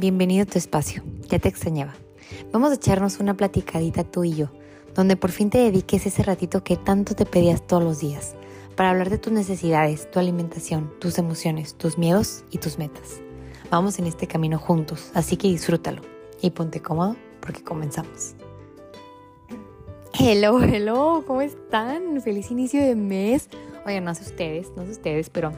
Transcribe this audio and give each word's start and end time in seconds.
bienvenido 0.00 0.44
a 0.44 0.46
tu 0.46 0.56
espacio, 0.56 1.02
ya 1.28 1.38
te 1.38 1.50
extrañaba. 1.50 1.92
Vamos 2.52 2.70
a 2.70 2.76
echarnos 2.76 3.20
una 3.20 3.34
platicadita 3.34 4.02
tú 4.02 4.24
y 4.24 4.34
yo, 4.34 4.48
donde 4.94 5.14
por 5.14 5.30
fin 5.30 5.50
te 5.50 5.58
dediques 5.58 6.06
ese 6.06 6.22
ratito 6.22 6.64
que 6.64 6.78
tanto 6.78 7.14
te 7.14 7.26
pedías 7.26 7.66
todos 7.66 7.82
los 7.82 8.00
días, 8.00 8.34
para 8.76 8.90
hablar 8.90 9.10
de 9.10 9.18
tus 9.18 9.30
necesidades, 9.30 10.10
tu 10.10 10.18
alimentación, 10.18 10.90
tus 11.00 11.18
emociones, 11.18 11.74
tus 11.74 11.98
miedos 11.98 12.44
y 12.50 12.56
tus 12.56 12.78
metas. 12.78 13.20
Vamos 13.70 13.98
en 13.98 14.06
este 14.06 14.26
camino 14.26 14.58
juntos, 14.58 15.10
así 15.12 15.36
que 15.36 15.48
disfrútalo 15.48 16.00
y 16.40 16.48
ponte 16.48 16.80
cómodo 16.80 17.16
porque 17.40 17.62
comenzamos. 17.62 18.34
Hello, 20.18 20.62
hello, 20.62 21.24
¿cómo 21.26 21.42
están? 21.42 22.22
Feliz 22.22 22.50
inicio 22.50 22.80
de 22.80 22.96
mes. 22.96 23.50
Oigan, 23.84 24.04
no 24.04 24.14
sé 24.14 24.22
ustedes, 24.22 24.72
no 24.76 24.86
sé 24.86 24.92
ustedes, 24.92 25.28
pero 25.28 25.52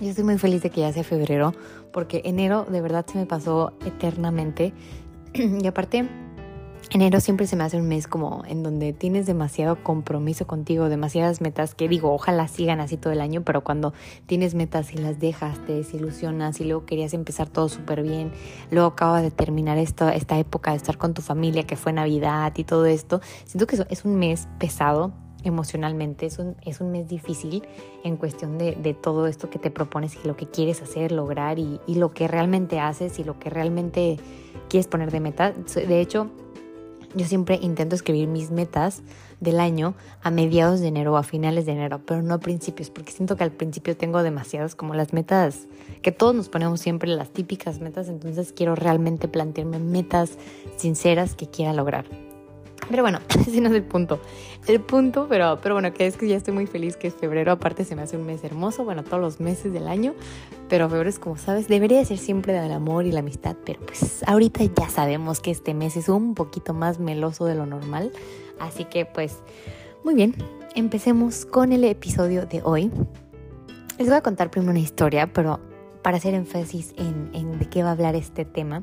yo 0.00 0.08
estoy 0.08 0.24
muy 0.24 0.38
feliz 0.38 0.62
de 0.62 0.70
que 0.70 0.80
ya 0.80 0.92
sea 0.94 1.04
febrero, 1.04 1.52
porque 1.92 2.22
enero 2.24 2.64
de 2.64 2.80
verdad 2.80 3.06
se 3.06 3.18
me 3.18 3.26
pasó 3.26 3.72
eternamente. 3.84 4.72
y 5.34 5.66
aparte, 5.66 6.08
enero 6.90 7.20
siempre 7.20 7.46
se 7.46 7.56
me 7.56 7.64
hace 7.64 7.76
un 7.76 7.86
mes 7.86 8.08
como 8.08 8.42
en 8.46 8.62
donde 8.62 8.92
tienes 8.92 9.26
demasiado 9.26 9.82
compromiso 9.82 10.46
contigo, 10.46 10.88
demasiadas 10.88 11.40
metas 11.40 11.74
que 11.74 11.88
digo, 11.88 12.12
ojalá 12.12 12.48
sigan 12.48 12.80
así 12.80 12.96
todo 12.96 13.12
el 13.12 13.20
año, 13.20 13.42
pero 13.42 13.62
cuando 13.62 13.92
tienes 14.26 14.54
metas 14.54 14.92
y 14.92 14.98
las 14.98 15.20
dejas, 15.20 15.64
te 15.66 15.74
desilusionas 15.74 16.60
y 16.60 16.64
luego 16.64 16.86
querías 16.86 17.14
empezar 17.14 17.48
todo 17.48 17.68
súper 17.68 18.02
bien, 18.02 18.32
luego 18.70 18.88
acaba 18.88 19.22
de 19.22 19.30
terminar 19.30 19.78
esta, 19.78 20.14
esta 20.14 20.38
época 20.38 20.72
de 20.72 20.78
estar 20.78 20.98
con 20.98 21.14
tu 21.14 21.22
familia, 21.22 21.64
que 21.64 21.76
fue 21.76 21.92
Navidad 21.92 22.52
y 22.56 22.64
todo 22.64 22.86
esto, 22.86 23.20
siento 23.44 23.66
que 23.66 23.76
es 23.88 24.04
un 24.04 24.16
mes 24.16 24.48
pesado 24.58 25.12
emocionalmente. 25.44 26.26
Es 26.26 26.38
un, 26.38 26.56
es 26.64 26.80
un 26.80 26.90
mes 26.92 27.08
difícil 27.08 27.62
en 28.04 28.16
cuestión 28.16 28.58
de, 28.58 28.96
todo 29.00 29.26
esto 29.26 29.50
que 29.50 29.58
te 29.58 29.70
propones 29.70 30.16
y 30.22 30.26
lo 30.26 30.36
que 30.36 30.46
quieres 30.46 30.82
hacer, 30.82 31.12
lograr 31.12 31.58
y, 31.58 31.80
lo 31.88 32.12
que 32.12 32.28
realmente 32.28 32.80
haces 32.80 33.18
y 33.18 33.24
lo 33.24 33.38
que 33.38 33.50
realmente 33.50 34.18
quieres 34.68 34.86
poner 34.86 35.10
de 35.10 35.20
meta. 35.20 35.52
De 35.52 36.00
hecho, 36.00 36.30
yo 37.14 37.26
siempre 37.26 37.58
intento 37.60 37.94
escribir 37.94 38.28
mis 38.28 38.50
metas 38.50 39.02
del 39.40 39.58
año 39.58 39.94
a 40.22 40.30
mediados 40.30 40.80
de 40.80 40.88
enero 40.88 41.14
o 41.14 41.16
a 41.16 41.22
finales 41.22 41.66
de 41.66 41.72
enero, 41.72 42.00
pero 42.06 42.22
no 42.22 42.34
a 42.34 42.38
principios, 42.38 42.90
porque 42.90 43.10
siento 43.10 43.36
que 43.36 43.42
al 43.42 43.50
principio 43.50 43.96
tengo 43.96 44.22
demasiadas 44.22 44.74
como 44.74 44.94
las 44.94 45.12
metas 45.12 45.66
que 46.02 46.12
todos 46.12 46.34
nos 46.34 46.48
ponemos 46.48 46.80
siempre, 46.80 47.10
las 47.10 47.30
típicas 47.30 47.80
metas, 47.80 48.08
entonces 48.08 48.52
quiero 48.52 48.76
realmente 48.76 49.28
plantearme 49.28 49.78
metas 49.78 50.38
sinceras 50.76 51.34
que 51.34 51.48
quiera 51.48 51.72
lograr. 51.72 52.29
Pero 52.90 53.04
bueno, 53.04 53.20
ese 53.46 53.60
no 53.60 53.68
es 53.68 53.74
el 53.74 53.84
punto. 53.84 54.20
El 54.66 54.80
punto, 54.80 55.26
pero, 55.28 55.58
pero 55.62 55.74
bueno, 55.76 55.92
que 55.94 56.06
es 56.06 56.16
que 56.16 56.28
ya 56.28 56.36
estoy 56.36 56.52
muy 56.52 56.66
feliz 56.66 56.96
que 56.96 57.10
febrero, 57.10 57.52
aparte 57.52 57.84
se 57.84 57.96
me 57.96 58.02
hace 58.02 58.16
un 58.16 58.26
mes 58.26 58.42
hermoso, 58.44 58.84
bueno, 58.84 59.04
todos 59.04 59.20
los 59.20 59.40
meses 59.40 59.72
del 59.72 59.88
año, 59.88 60.14
pero 60.68 60.88
febrero 60.88 61.08
es 61.08 61.18
como 61.18 61.36
sabes, 61.36 61.68
debería 61.68 62.04
ser 62.04 62.18
siempre 62.18 62.52
del 62.52 62.72
amor 62.72 63.06
y 63.06 63.12
la 63.12 63.20
amistad, 63.20 63.56
pero 63.64 63.80
pues 63.80 64.22
ahorita 64.26 64.64
ya 64.64 64.88
sabemos 64.88 65.40
que 65.40 65.50
este 65.50 65.74
mes 65.74 65.96
es 65.96 66.08
un 66.08 66.34
poquito 66.34 66.74
más 66.74 66.98
meloso 66.98 67.46
de 67.46 67.54
lo 67.54 67.66
normal, 67.66 68.12
así 68.58 68.84
que 68.84 69.06
pues 69.06 69.38
muy 70.04 70.14
bien, 70.14 70.34
empecemos 70.74 71.46
con 71.46 71.72
el 71.72 71.84
episodio 71.84 72.46
de 72.46 72.62
hoy. 72.62 72.90
Les 73.98 74.08
voy 74.08 74.16
a 74.16 74.22
contar 74.22 74.50
primero 74.50 74.70
una 74.70 74.80
historia, 74.80 75.32
pero 75.32 75.60
para 76.02 76.16
hacer 76.16 76.34
énfasis 76.34 76.94
en, 76.96 77.30
en 77.34 77.58
de 77.58 77.68
qué 77.68 77.82
va 77.82 77.90
a 77.90 77.92
hablar 77.92 78.14
este 78.14 78.44
tema, 78.44 78.82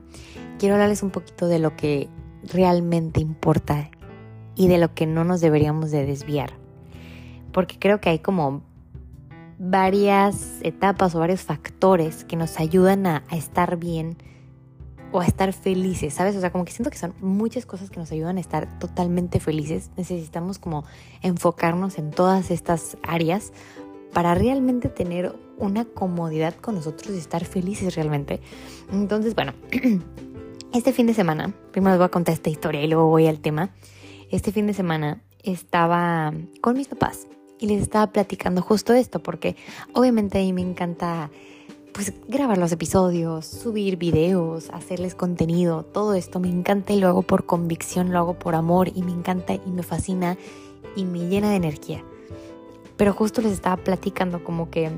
quiero 0.60 0.76
hablarles 0.76 1.02
un 1.02 1.10
poquito 1.10 1.48
de 1.48 1.60
lo 1.60 1.76
que 1.76 2.08
realmente 2.44 3.20
importa 3.20 3.90
y 4.58 4.68
de 4.68 4.80
lo 4.80 4.94
que 4.94 5.06
no 5.06 5.24
nos 5.24 5.40
deberíamos 5.40 5.92
de 5.92 6.06
desviar. 6.06 6.52
Porque 7.54 7.78
creo 7.80 8.02
que 8.02 8.10
hay 8.10 8.20
como 8.20 8.64
varias 9.60 10.60
etapas 10.62 11.16
o 11.16 11.20
varios 11.20 11.42
factores 11.42 12.24
que 12.24 12.36
nos 12.36 12.60
ayudan 12.60 13.06
a, 13.06 13.24
estar 13.32 13.78
bien 13.78 14.18
o 15.12 15.22
a 15.22 15.26
estar 15.26 15.54
felices, 15.54 16.16
¿sabes? 16.16 16.36
O 16.36 16.42
sea, 16.42 16.52
como 16.52 16.66
que 16.66 16.72
siento 16.72 16.90
que 16.90 16.98
son 16.98 17.14
muchas 17.22 17.66
cosas 17.66 17.90
que 17.90 18.00
nos 18.00 18.12
ayudan 18.12 18.38
a 18.38 18.42
estar 18.42 18.78
totalmente 18.80 19.40
felices. 19.40 19.92
Necesitamos 19.96 20.60
como 20.60 20.84
enfocarnos 21.22 21.98
en 21.98 22.12
todas 22.12 22.52
estas 22.52 22.98
áreas 23.04 23.54
para 24.12 24.36
realmente 24.36 24.90
tener 24.90 25.34
una 25.58 25.86
comodidad 25.86 26.56
con 26.56 26.76
nosotros 26.76 27.16
y 27.16 27.20
estar 27.20 27.46
felices 27.46 27.96
realmente. 27.96 28.42
Entonces, 28.92 29.34
bueno, 29.34 29.54
este 30.74 30.92
fin 30.94 31.08
de 31.08 31.14
semana, 31.14 31.54
primero 31.72 31.92
les 31.92 32.00
voy 32.00 32.06
a 32.06 32.10
contar 32.10 32.34
esta 32.34 32.50
historia 32.50 32.84
y 32.84 32.88
luego 32.88 33.08
voy 33.08 33.28
al 33.28 33.40
tema 33.40 33.72
este 34.30 34.52
fin 34.52 34.68
de 34.68 34.74
semana 34.74 35.22
estaba 35.44 36.34
con 36.62 36.76
mis 36.76 36.88
papás 36.88 37.28
y 37.60 37.68
les 37.68 37.82
estaba 37.82 38.12
platicando 38.12 38.62
justo 38.62 38.94
esto, 38.94 39.20
porque 39.22 39.56
obviamente 39.94 40.38
a 40.38 40.42
mí 40.42 40.54
me 40.54 40.62
encanta 40.62 41.30
pues 41.94 42.14
grabar 42.28 42.60
los 42.60 42.72
episodios, 42.72 43.48
subir 43.48 43.98
videos, 43.98 44.70
hacerles 44.72 45.16
contenido, 45.16 45.84
todo 45.84 46.14
esto 46.14 46.40
me 46.40 46.50
encanta 46.50 46.94
y 46.94 47.00
lo 47.00 47.08
hago 47.08 47.24
por 47.24 47.46
convicción, 47.46 48.12
lo 48.12 48.20
hago 48.20 48.38
por 48.38 48.54
amor 48.54 48.90
y 48.94 49.02
me 49.02 49.12
encanta 49.12 49.56
y 49.56 49.72
me 49.72 49.82
fascina 49.82 50.38
y 50.96 51.06
me 51.06 51.28
llena 51.28 51.50
de 51.50 51.56
energía. 51.56 52.04
Pero 52.98 53.14
justo 53.14 53.42
les 53.42 53.52
estaba 53.52 53.78
platicando 53.78 54.44
como 54.44 54.70
que, 54.70 54.92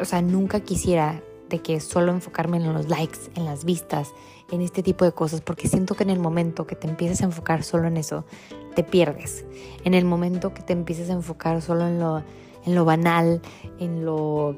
o 0.00 0.04
sea, 0.04 0.22
nunca 0.22 0.60
quisiera 0.60 1.22
de 1.48 1.60
que 1.60 1.80
solo 1.80 2.12
enfocarme 2.12 2.56
en 2.56 2.72
los 2.72 2.88
likes, 2.88 3.18
en 3.34 3.44
las 3.44 3.64
vistas, 3.64 4.12
en 4.50 4.60
este 4.60 4.82
tipo 4.82 5.04
de 5.04 5.12
cosas, 5.12 5.40
porque 5.40 5.68
siento 5.68 5.94
que 5.94 6.02
en 6.02 6.10
el 6.10 6.18
momento 6.18 6.66
que 6.66 6.76
te 6.76 6.88
empiezas 6.88 7.20
a 7.22 7.24
enfocar 7.24 7.62
solo 7.62 7.86
en 7.88 7.96
eso, 7.96 8.24
te 8.74 8.82
pierdes. 8.82 9.44
En 9.84 9.94
el 9.94 10.04
momento 10.04 10.54
que 10.54 10.62
te 10.62 10.72
empiezas 10.72 11.10
a 11.10 11.12
enfocar 11.12 11.62
solo 11.62 11.86
en 11.86 12.00
lo, 12.00 12.22
en 12.64 12.74
lo 12.74 12.84
banal, 12.84 13.40
en 13.78 14.04
lo, 14.04 14.56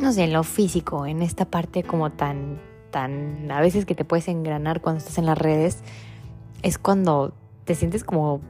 no 0.00 0.12
sé, 0.12 0.24
en 0.24 0.32
lo 0.32 0.44
físico, 0.44 1.06
en 1.06 1.22
esta 1.22 1.44
parte 1.44 1.82
como 1.82 2.10
tan, 2.10 2.60
tan, 2.90 3.50
a 3.50 3.60
veces 3.60 3.84
que 3.84 3.94
te 3.94 4.04
puedes 4.04 4.28
engranar 4.28 4.80
cuando 4.80 4.98
estás 4.98 5.18
en 5.18 5.26
las 5.26 5.38
redes, 5.38 5.82
es 6.62 6.78
cuando 6.78 7.34
te 7.64 7.74
sientes 7.74 8.04
como 8.04 8.40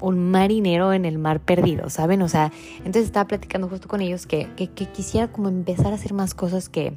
un 0.00 0.30
marinero 0.30 0.92
en 0.92 1.04
el 1.04 1.18
mar 1.18 1.40
perdido, 1.40 1.90
¿saben? 1.90 2.22
O 2.22 2.28
sea, 2.28 2.52
entonces 2.78 3.04
estaba 3.04 3.26
platicando 3.26 3.68
justo 3.68 3.88
con 3.88 4.00
ellos 4.00 4.26
que, 4.26 4.48
que, 4.56 4.68
que 4.68 4.86
quisiera 4.86 5.28
como 5.28 5.48
empezar 5.48 5.92
a 5.92 5.96
hacer 5.96 6.14
más 6.14 6.34
cosas 6.34 6.68
que, 6.68 6.96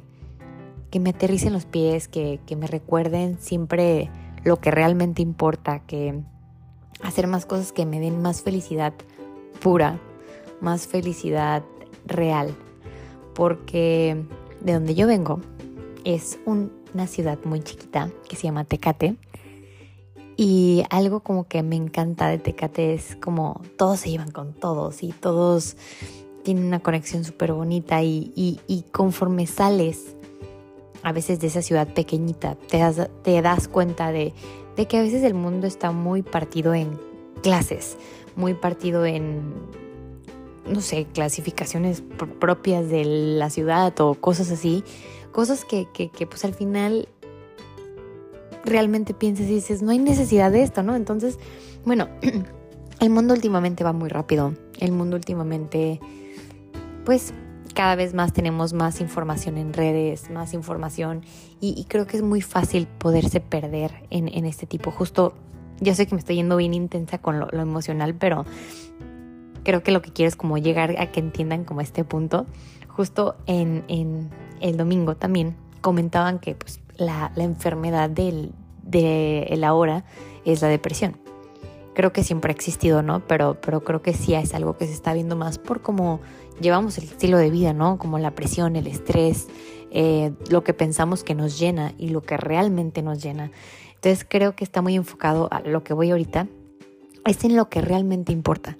que 0.92 1.00
me 1.00 1.10
aterricen 1.10 1.54
los 1.54 1.64
pies, 1.64 2.06
que, 2.06 2.38
me 2.54 2.66
recuerden 2.66 3.38
siempre 3.40 4.10
lo 4.44 4.60
que 4.60 4.70
realmente 4.70 5.22
importa, 5.22 5.80
que 5.80 6.20
hacer 7.02 7.26
más 7.26 7.46
cosas 7.46 7.72
que 7.72 7.86
me 7.86 7.98
den 7.98 8.20
más 8.20 8.42
felicidad 8.42 8.92
pura, 9.60 9.98
más 10.60 10.86
felicidad 10.86 11.64
real. 12.04 12.54
Porque 13.34 14.22
de 14.60 14.74
donde 14.74 14.94
yo 14.94 15.06
vengo 15.06 15.40
es 16.04 16.38
una 16.44 17.06
ciudad 17.06 17.38
muy 17.44 17.60
chiquita 17.60 18.10
que 18.28 18.36
se 18.36 18.42
llama 18.42 18.64
Tecate. 18.64 19.16
Y 20.36 20.84
algo 20.90 21.20
como 21.20 21.44
que 21.44 21.62
me 21.62 21.76
encanta 21.76 22.28
de 22.28 22.38
Tecate 22.38 22.94
es 22.94 23.16
como 23.16 23.60
todos 23.76 24.00
se 24.00 24.10
llevan 24.10 24.30
con 24.30 24.54
todos 24.54 25.02
y 25.02 25.12
todos 25.12 25.76
tienen 26.42 26.64
una 26.64 26.80
conexión 26.80 27.24
súper 27.24 27.52
bonita 27.52 28.02
y, 28.02 28.32
y 28.34 28.84
conforme 28.90 29.46
sales 29.46 30.16
a 31.02 31.12
veces 31.12 31.40
de 31.40 31.48
esa 31.48 31.62
ciudad 31.62 31.88
pequeñita, 31.88 32.54
te 32.54 32.78
das, 32.78 33.10
te 33.22 33.40
das 33.42 33.68
cuenta 33.68 34.12
de, 34.12 34.32
de 34.76 34.86
que 34.86 34.98
a 34.98 35.02
veces 35.02 35.22
el 35.24 35.34
mundo 35.34 35.66
está 35.66 35.90
muy 35.90 36.22
partido 36.22 36.74
en 36.74 36.98
clases, 37.42 37.96
muy 38.36 38.54
partido 38.54 39.04
en, 39.04 39.52
no 40.66 40.80
sé, 40.80 41.06
clasificaciones 41.12 42.02
propias 42.40 42.88
de 42.88 43.04
la 43.04 43.50
ciudad 43.50 43.98
o 44.00 44.14
cosas 44.14 44.50
así, 44.50 44.84
cosas 45.32 45.64
que, 45.64 45.88
que 45.92 46.26
pues 46.26 46.44
al 46.44 46.54
final 46.54 47.08
realmente 48.64 49.14
piensas 49.14 49.46
y 49.46 49.54
dices, 49.54 49.82
no 49.82 49.90
hay 49.90 49.98
necesidad 49.98 50.50
de 50.50 50.62
esto, 50.62 50.82
¿no? 50.82 50.96
Entonces, 50.96 51.38
bueno, 51.84 52.08
el 53.00 53.10
mundo 53.10 53.34
últimamente 53.34 53.84
va 53.84 53.92
muy 53.92 54.08
rápido, 54.08 54.54
el 54.78 54.92
mundo 54.92 55.16
últimamente, 55.16 56.00
pues 57.04 57.34
cada 57.72 57.94
vez 57.96 58.14
más 58.14 58.32
tenemos 58.32 58.72
más 58.72 59.00
información 59.00 59.58
en 59.58 59.72
redes, 59.72 60.30
más 60.30 60.54
información 60.54 61.22
y, 61.60 61.84
creo 61.88 62.06
que 62.06 62.16
es 62.16 62.22
muy 62.22 62.42
fácil 62.42 62.86
poderse 62.86 63.40
perder 63.40 63.92
en, 64.10 64.44
este 64.44 64.66
tipo. 64.66 64.90
Justo, 64.90 65.34
yo 65.80 65.94
sé 65.94 66.06
que 66.06 66.14
me 66.14 66.18
estoy 66.18 66.36
yendo 66.36 66.56
bien 66.56 66.74
intensa 66.74 67.18
con 67.18 67.38
lo, 67.38 67.48
emocional, 67.52 68.14
pero 68.14 68.44
creo 69.62 69.82
que 69.82 69.92
lo 69.92 70.02
que 70.02 70.12
quiero 70.12 70.28
es 70.28 70.36
como 70.36 70.58
llegar 70.58 70.96
a 70.98 71.12
que 71.12 71.20
entiendan 71.20 71.64
como 71.64 71.80
este 71.80 72.04
punto. 72.04 72.46
Justo 72.88 73.36
en, 73.46 74.30
el 74.60 74.76
domingo 74.76 75.16
también 75.16 75.56
comentaban 75.80 76.40
que 76.40 76.54
pues, 76.54 76.80
la, 77.02 77.32
enfermedad 77.36 78.08
del, 78.08 78.52
de 78.82 79.52
la 79.56 79.74
hora 79.74 80.04
es 80.44 80.62
la 80.62 80.68
depresión 80.68 81.16
creo 81.94 82.12
que 82.12 82.24
siempre 82.24 82.50
ha 82.50 82.54
existido, 82.54 83.02
¿no? 83.02 83.20
Pero, 83.26 83.60
pero 83.60 83.84
creo 83.84 84.02
que 84.02 84.14
sí 84.14 84.34
es 84.34 84.54
algo 84.54 84.76
que 84.76 84.86
se 84.86 84.92
está 84.92 85.12
viendo 85.12 85.36
más 85.36 85.58
por 85.58 85.82
cómo 85.82 86.20
llevamos 86.60 86.98
el 86.98 87.04
estilo 87.04 87.38
de 87.38 87.50
vida, 87.50 87.72
¿no? 87.72 87.98
Como 87.98 88.18
la 88.18 88.32
presión, 88.32 88.76
el 88.76 88.86
estrés, 88.86 89.48
eh, 89.90 90.32
lo 90.48 90.64
que 90.64 90.74
pensamos 90.74 91.24
que 91.24 91.34
nos 91.34 91.58
llena 91.58 91.92
y 91.98 92.08
lo 92.08 92.22
que 92.22 92.36
realmente 92.36 93.02
nos 93.02 93.22
llena. 93.22 93.50
Entonces 93.94 94.26
creo 94.28 94.56
que 94.56 94.64
está 94.64 94.82
muy 94.82 94.96
enfocado 94.96 95.48
a 95.50 95.60
lo 95.60 95.84
que 95.84 95.94
voy 95.94 96.10
ahorita, 96.10 96.48
es 97.26 97.44
en 97.44 97.56
lo 97.56 97.68
que 97.68 97.80
realmente 97.82 98.32
importa, 98.32 98.76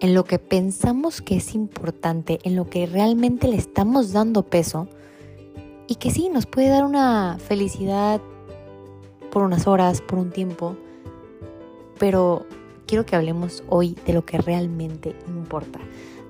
en 0.00 0.14
lo 0.14 0.24
que 0.24 0.38
pensamos 0.38 1.22
que 1.22 1.36
es 1.36 1.54
importante, 1.54 2.38
en 2.44 2.54
lo 2.54 2.68
que 2.68 2.86
realmente 2.86 3.48
le 3.48 3.56
estamos 3.56 4.12
dando 4.12 4.44
peso, 4.44 4.88
y 5.86 5.96
que 5.96 6.10
sí, 6.10 6.28
nos 6.28 6.46
puede 6.46 6.68
dar 6.68 6.84
una 6.84 7.38
felicidad 7.38 8.20
por 9.30 9.42
unas 9.42 9.66
horas, 9.66 10.00
por 10.00 10.18
un 10.18 10.30
tiempo, 10.30 10.76
pero 11.98 12.46
quiero 12.86 13.04
que 13.06 13.16
hablemos 13.16 13.64
hoy 13.68 13.96
de 14.06 14.12
lo 14.12 14.24
que 14.24 14.38
realmente 14.38 15.16
importa, 15.26 15.80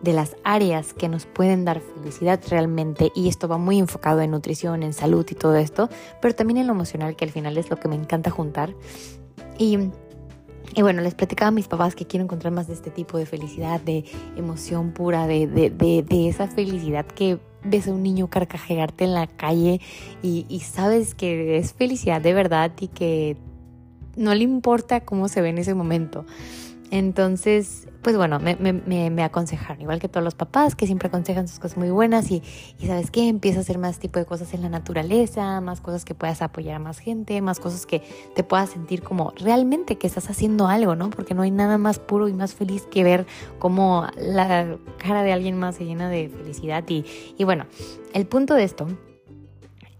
de 0.02 0.12
las 0.12 0.36
áreas 0.44 0.94
que 0.94 1.08
nos 1.08 1.26
pueden 1.26 1.64
dar 1.64 1.80
felicidad 1.80 2.40
realmente, 2.48 3.12
y 3.14 3.28
esto 3.28 3.48
va 3.48 3.58
muy 3.58 3.78
enfocado 3.78 4.20
en 4.20 4.30
nutrición, 4.30 4.82
en 4.82 4.92
salud 4.92 5.26
y 5.30 5.34
todo 5.34 5.56
esto, 5.56 5.88
pero 6.20 6.34
también 6.34 6.58
en 6.58 6.66
lo 6.66 6.72
emocional, 6.72 7.16
que 7.16 7.24
al 7.24 7.30
final 7.30 7.56
es 7.58 7.70
lo 7.70 7.76
que 7.76 7.88
me 7.88 7.94
encanta 7.94 8.30
juntar. 8.30 8.74
Y 9.58 9.78
y 10.74 10.82
bueno, 10.82 11.02
les 11.02 11.14
platicaba 11.14 11.48
a 11.48 11.52
mis 11.52 11.68
papás 11.68 11.94
que 11.94 12.06
quiero 12.06 12.24
encontrar 12.24 12.52
más 12.52 12.66
de 12.66 12.74
este 12.74 12.90
tipo 12.90 13.16
de 13.16 13.26
felicidad, 13.26 13.80
de 13.80 14.04
emoción 14.36 14.92
pura, 14.92 15.26
de, 15.26 15.46
de, 15.46 15.70
de, 15.70 16.28
esa 16.28 16.48
felicidad 16.48 17.06
que 17.06 17.38
ves 17.62 17.86
a 17.86 17.92
un 17.92 18.02
niño 18.02 18.28
carcajearte 18.28 19.04
en 19.04 19.14
la 19.14 19.26
calle 19.26 19.80
y, 20.22 20.46
y, 20.48 20.60
sabes 20.60 21.14
que 21.14 21.56
es 21.58 21.72
felicidad 21.72 22.20
de 22.20 22.34
verdad 22.34 22.72
y 22.80 22.88
que 22.88 23.36
no 24.16 24.34
le 24.34 24.42
importa 24.44 25.00
cómo 25.00 25.28
se 25.28 25.40
ve 25.40 25.50
en 25.50 25.58
ese 25.58 25.74
momento. 25.74 26.26
Entonces, 26.90 27.88
pues 28.02 28.16
bueno, 28.16 28.38
me, 28.38 29.22
aconsejaron, 29.24 29.80
igual 29.80 29.98
que 29.98 30.08
todos 30.08 30.22
los 30.22 30.34
papás, 30.34 30.76
que 30.76 30.86
siempre 30.86 31.08
aconsejan 31.08 31.48
sus 31.48 31.58
cosas 31.58 31.78
muy 31.78 31.90
buenas 31.90 32.30
y, 32.30 32.42
y 32.78 32.86
sabes 32.86 33.10
qué, 33.10 33.28
empieza 33.28 33.58
a 33.58 33.62
hacer 33.62 33.78
más 33.78 33.98
tipo 33.98 34.18
de 34.18 34.26
cosas 34.26 34.52
en 34.54 34.62
la 34.62 34.68
naturaleza, 34.68 35.60
más 35.60 35.80
cosas 35.80 36.04
que 36.04 36.14
puedas 36.14 36.42
apoyar 36.42 36.76
a 36.76 36.78
más 36.78 36.98
gente, 36.98 37.40
más 37.40 37.58
cosas 37.58 37.86
que 37.86 38.02
te 38.34 38.44
puedas 38.44 38.70
sentir 38.70 39.02
como 39.02 39.32
realmente 39.36 39.96
que 39.96 40.06
estás 40.06 40.28
haciendo 40.28 40.68
algo, 40.68 40.94
¿no? 40.94 41.10
Porque 41.10 41.34
no 41.34 41.42
hay 41.42 41.50
nada 41.50 41.78
más 41.78 41.98
puro 41.98 42.28
y 42.28 42.32
más 42.34 42.54
feliz 42.54 42.86
que 42.90 43.02
ver 43.02 43.26
cómo 43.58 44.06
la 44.16 44.76
cara 44.98 45.22
de 45.22 45.32
alguien 45.32 45.58
más 45.58 45.76
se 45.76 45.86
llena 45.86 46.10
de 46.10 46.28
felicidad. 46.28 46.84
Y, 46.88 47.06
y 47.38 47.44
bueno, 47.44 47.64
el 48.12 48.26
punto 48.26 48.54
de 48.54 48.64
esto 48.64 48.86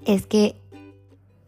es 0.05 0.27
que 0.27 0.61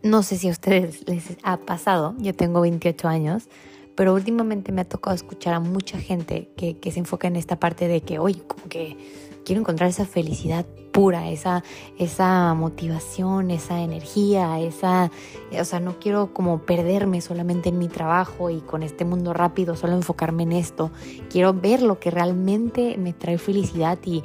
no 0.03 0.23
sé 0.23 0.39
si 0.39 0.49
a 0.49 0.53
ustedes 0.53 1.07
les 1.09 1.37
ha 1.43 1.59
pasado, 1.59 2.15
yo 2.19 2.35
tengo 2.35 2.61
28 2.61 3.09
años, 3.09 3.49
pero 3.97 4.15
últimamente 4.15 4.73
me 4.73 4.83
ha 4.83 4.85
tocado 4.89 5.17
escuchar 5.17 5.55
a 5.55 5.61
mucha 5.61 5.99
gente 5.99 6.51
que, 6.57 6.79
se 6.93 6.99
enfoca 6.99 7.27
en 7.27 7.37
esta 7.37 7.59
parte 7.59 7.89
de 7.89 8.03
que, 8.03 8.19
oye, 8.19 8.43
como 8.47 8.69
que 8.69 8.97
quiero 9.45 9.61
encontrar 9.61 9.89
esa 9.89 10.05
felicidad 10.05 10.67
pura, 10.93 11.31
esa, 11.31 11.65
esa 11.99 12.53
motivación, 12.55 13.51
esa 13.51 13.81
energía, 13.81 14.61
esa, 14.61 15.11
o 15.59 15.65
sea, 15.65 15.81
no 15.81 15.99
quiero 15.99 16.33
como 16.35 16.61
perderme 16.61 17.21
solamente 17.21 17.71
en 17.71 17.79
mi 17.79 17.89
trabajo 17.89 18.51
y 18.51 18.61
con 18.61 18.83
este 18.83 19.05
mundo 19.05 19.33
rápido, 19.33 19.77
solo 19.77 19.95
enfocarme 19.95 20.43
en 20.43 20.53
esto. 20.53 20.91
Quiero 21.31 21.55
ver 21.55 21.83
lo 21.83 21.99
que 21.99 22.11
realmente 22.11 22.97
me 22.99 23.15
trae 23.15 23.39
felicidad 23.39 23.99
y, 24.05 24.23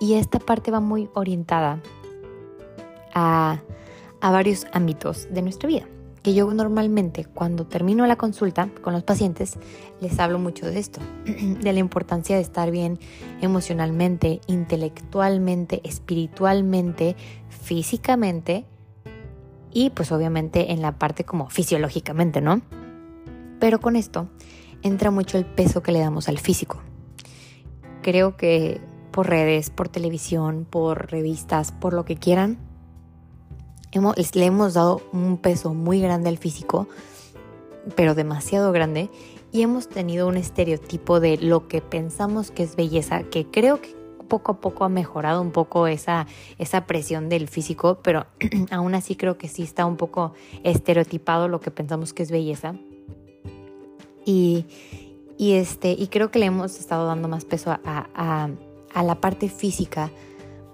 y 0.00 0.14
esta 0.14 0.40
parte 0.40 0.72
va 0.72 0.80
muy 0.80 1.08
orientada 1.14 1.80
a, 3.14 3.60
a 4.20 4.30
varios 4.32 4.66
ámbitos 4.72 5.28
de 5.30 5.42
nuestra 5.42 5.68
vida 5.68 5.86
que 6.24 6.32
yo 6.32 6.52
normalmente 6.52 7.26
cuando 7.26 7.66
termino 7.66 8.06
la 8.06 8.16
consulta 8.16 8.70
con 8.80 8.94
los 8.94 9.04
pacientes 9.04 9.58
les 10.00 10.18
hablo 10.18 10.38
mucho 10.38 10.64
de 10.64 10.78
esto, 10.78 11.00
de 11.26 11.72
la 11.72 11.78
importancia 11.78 12.34
de 12.34 12.42
estar 12.42 12.70
bien 12.70 12.98
emocionalmente, 13.42 14.40
intelectualmente, 14.46 15.82
espiritualmente, 15.84 17.14
físicamente 17.50 18.64
y 19.70 19.90
pues 19.90 20.12
obviamente 20.12 20.72
en 20.72 20.80
la 20.80 20.98
parte 20.98 21.24
como 21.24 21.50
fisiológicamente, 21.50 22.40
¿no? 22.40 22.62
Pero 23.60 23.80
con 23.82 23.94
esto 23.94 24.30
entra 24.82 25.10
mucho 25.10 25.36
el 25.36 25.44
peso 25.44 25.82
que 25.82 25.92
le 25.92 25.98
damos 25.98 26.30
al 26.30 26.38
físico. 26.38 26.80
Creo 28.00 28.38
que 28.38 28.80
por 29.10 29.28
redes, 29.28 29.68
por 29.68 29.90
televisión, 29.90 30.66
por 30.68 31.10
revistas, 31.10 31.70
por 31.70 31.92
lo 31.92 32.06
que 32.06 32.16
quieran, 32.16 32.58
le 34.34 34.44
hemos 34.44 34.74
dado 34.74 35.02
un 35.12 35.38
peso 35.38 35.74
muy 35.74 36.00
grande 36.00 36.28
al 36.28 36.38
físico, 36.38 36.88
pero 37.96 38.14
demasiado 38.14 38.72
grande, 38.72 39.10
y 39.52 39.62
hemos 39.62 39.88
tenido 39.88 40.26
un 40.26 40.36
estereotipo 40.36 41.20
de 41.20 41.36
lo 41.36 41.68
que 41.68 41.80
pensamos 41.80 42.50
que 42.50 42.64
es 42.64 42.76
belleza, 42.76 43.22
que 43.22 43.46
creo 43.46 43.80
que 43.80 43.94
poco 44.28 44.52
a 44.52 44.60
poco 44.60 44.84
ha 44.84 44.88
mejorado 44.88 45.40
un 45.40 45.52
poco 45.52 45.86
esa, 45.86 46.26
esa 46.58 46.86
presión 46.86 47.28
del 47.28 47.46
físico, 47.46 47.98
pero 48.02 48.26
aún 48.70 48.94
así 48.94 49.16
creo 49.16 49.38
que 49.38 49.48
sí 49.48 49.62
está 49.62 49.86
un 49.86 49.96
poco 49.96 50.32
estereotipado 50.64 51.46
lo 51.48 51.60
que 51.60 51.70
pensamos 51.70 52.12
que 52.12 52.22
es 52.22 52.30
belleza. 52.30 52.74
Y, 54.26 54.66
este, 55.38 55.92
y 55.92 56.08
creo 56.08 56.30
que 56.30 56.38
le 56.38 56.46
hemos 56.46 56.80
estado 56.80 57.06
dando 57.06 57.28
más 57.28 57.44
peso 57.44 57.70
a, 57.70 57.80
a, 57.84 58.48
a 58.94 59.02
la 59.02 59.20
parte 59.20 59.48
física 59.48 60.10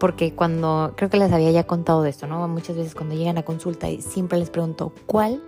porque 0.01 0.33
cuando, 0.33 0.95
creo 0.97 1.11
que 1.11 1.19
les 1.19 1.31
había 1.31 1.51
ya 1.51 1.65
contado 1.65 2.03
de 2.03 2.09
esto, 2.09 2.27
¿no? 2.27 2.49
Muchas 2.49 2.75
veces 2.75 2.95
cuando 2.95 3.15
llegan 3.15 3.37
a 3.37 3.43
consulta 3.43 3.91
y 3.91 4.01
siempre 4.01 4.39
les 4.39 4.49
pregunto, 4.49 4.95
¿cuál 5.05 5.43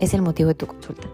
es 0.00 0.12
el 0.12 0.20
motivo 0.20 0.48
de 0.48 0.54
tu 0.54 0.66
consulta? 0.66 1.08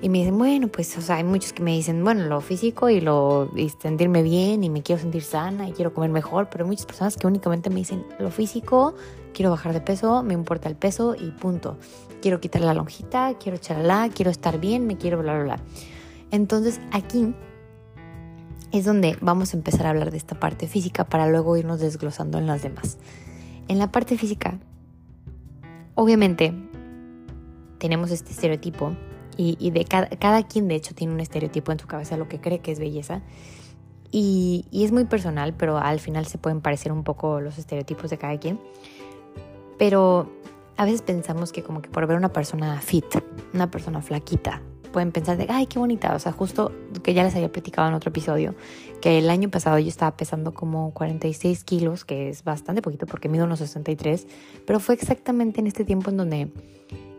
Y 0.00 0.08
me 0.08 0.18
dicen, 0.18 0.38
bueno, 0.38 0.68
pues, 0.68 0.96
o 0.96 1.02
sea, 1.02 1.16
hay 1.16 1.24
muchos 1.24 1.52
que 1.52 1.62
me 1.62 1.72
dicen, 1.72 2.02
bueno, 2.02 2.24
lo 2.24 2.40
físico 2.40 2.88
y 2.88 3.02
lo 3.02 3.50
y 3.54 3.68
sentirme 3.68 4.22
bien 4.22 4.64
y 4.64 4.70
me 4.70 4.82
quiero 4.82 5.00
sentir 5.00 5.22
sana 5.22 5.68
y 5.68 5.72
quiero 5.72 5.92
comer 5.92 6.08
mejor, 6.08 6.48
pero 6.50 6.64
hay 6.64 6.70
muchas 6.70 6.86
personas 6.86 7.18
que 7.18 7.26
únicamente 7.26 7.68
me 7.68 7.76
dicen, 7.76 8.06
lo 8.18 8.30
físico, 8.30 8.94
quiero 9.34 9.50
bajar 9.50 9.74
de 9.74 9.82
peso, 9.82 10.22
me 10.22 10.32
importa 10.32 10.70
el 10.70 10.76
peso 10.76 11.14
y 11.14 11.32
punto. 11.32 11.76
Quiero 12.22 12.40
quitar 12.40 12.62
la 12.62 12.72
lonjita, 12.72 13.34
quiero 13.38 13.56
echarla, 13.56 14.08
quiero 14.08 14.30
estar 14.30 14.58
bien, 14.58 14.86
me 14.86 14.96
quiero 14.96 15.18
bla, 15.18 15.34
bla, 15.34 15.44
bla. 15.44 15.58
Entonces, 16.30 16.80
aquí 16.92 17.34
es 18.78 18.84
donde 18.84 19.16
vamos 19.20 19.54
a 19.54 19.56
empezar 19.56 19.86
a 19.86 19.90
hablar 19.90 20.10
de 20.10 20.16
esta 20.16 20.38
parte 20.38 20.66
física 20.66 21.04
para 21.04 21.28
luego 21.28 21.56
irnos 21.56 21.78
desglosando 21.78 22.38
en 22.38 22.48
las 22.48 22.62
demás. 22.62 22.98
En 23.68 23.78
la 23.78 23.92
parte 23.92 24.18
física, 24.18 24.58
obviamente, 25.94 26.52
tenemos 27.78 28.10
este 28.10 28.32
estereotipo 28.32 28.96
y, 29.36 29.70
de 29.70 29.84
cada, 29.84 30.42
quien 30.42 30.66
de 30.66 30.74
hecho 30.74 30.94
tiene 30.94 31.12
un 31.12 31.20
estereotipo 31.20 31.70
en 31.70 31.78
su 31.78 31.86
cabeza 31.86 32.16
lo 32.16 32.28
que 32.28 32.40
cree 32.40 32.58
que 32.58 32.72
es 32.72 32.80
belleza. 32.80 33.22
Y, 34.10 34.66
y, 34.72 34.84
es 34.84 34.90
muy 34.90 35.04
personal, 35.04 35.54
pero 35.54 35.78
al 35.78 36.00
final 36.00 36.26
se 36.26 36.38
pueden 36.38 36.60
parecer 36.60 36.90
un 36.90 37.04
poco 37.04 37.40
los 37.40 37.58
estereotipos 37.58 38.10
de 38.10 38.18
cada 38.18 38.36
quien. 38.38 38.58
Pero 39.78 40.32
a 40.76 40.84
veces 40.84 41.02
pensamos 41.02 41.52
que 41.52 41.62
como 41.62 41.80
que 41.80 41.90
por 41.90 42.08
ver 42.08 42.16
una 42.16 42.32
persona 42.32 42.80
fit, 42.80 43.06
una 43.52 43.70
persona 43.70 44.02
flaquita, 44.02 44.62
pueden 44.94 45.10
pensar 45.10 45.36
de, 45.36 45.46
ay, 45.48 45.66
qué 45.66 45.80
bonita. 45.80 46.14
O 46.14 46.20
sea, 46.20 46.30
justo 46.30 46.70
que 47.02 47.14
ya 47.14 47.24
les 47.24 47.34
había 47.34 47.50
platicado 47.50 47.88
en 47.88 47.94
otro 47.94 48.10
episodio, 48.10 48.54
que 49.02 49.18
el 49.18 49.28
año 49.28 49.50
pasado 49.50 49.76
yo 49.80 49.88
estaba 49.88 50.16
pesando 50.16 50.54
como 50.54 50.94
46 50.94 51.64
kilos, 51.64 52.04
que 52.04 52.28
es 52.28 52.44
bastante 52.44 52.80
poquito 52.80 53.04
porque 53.04 53.28
mido 53.28 53.44
unos 53.44 53.58
63, 53.58 54.28
pero 54.64 54.78
fue 54.78 54.94
exactamente 54.94 55.58
en 55.58 55.66
este 55.66 55.84
tiempo 55.84 56.10
en 56.10 56.16
donde 56.16 56.48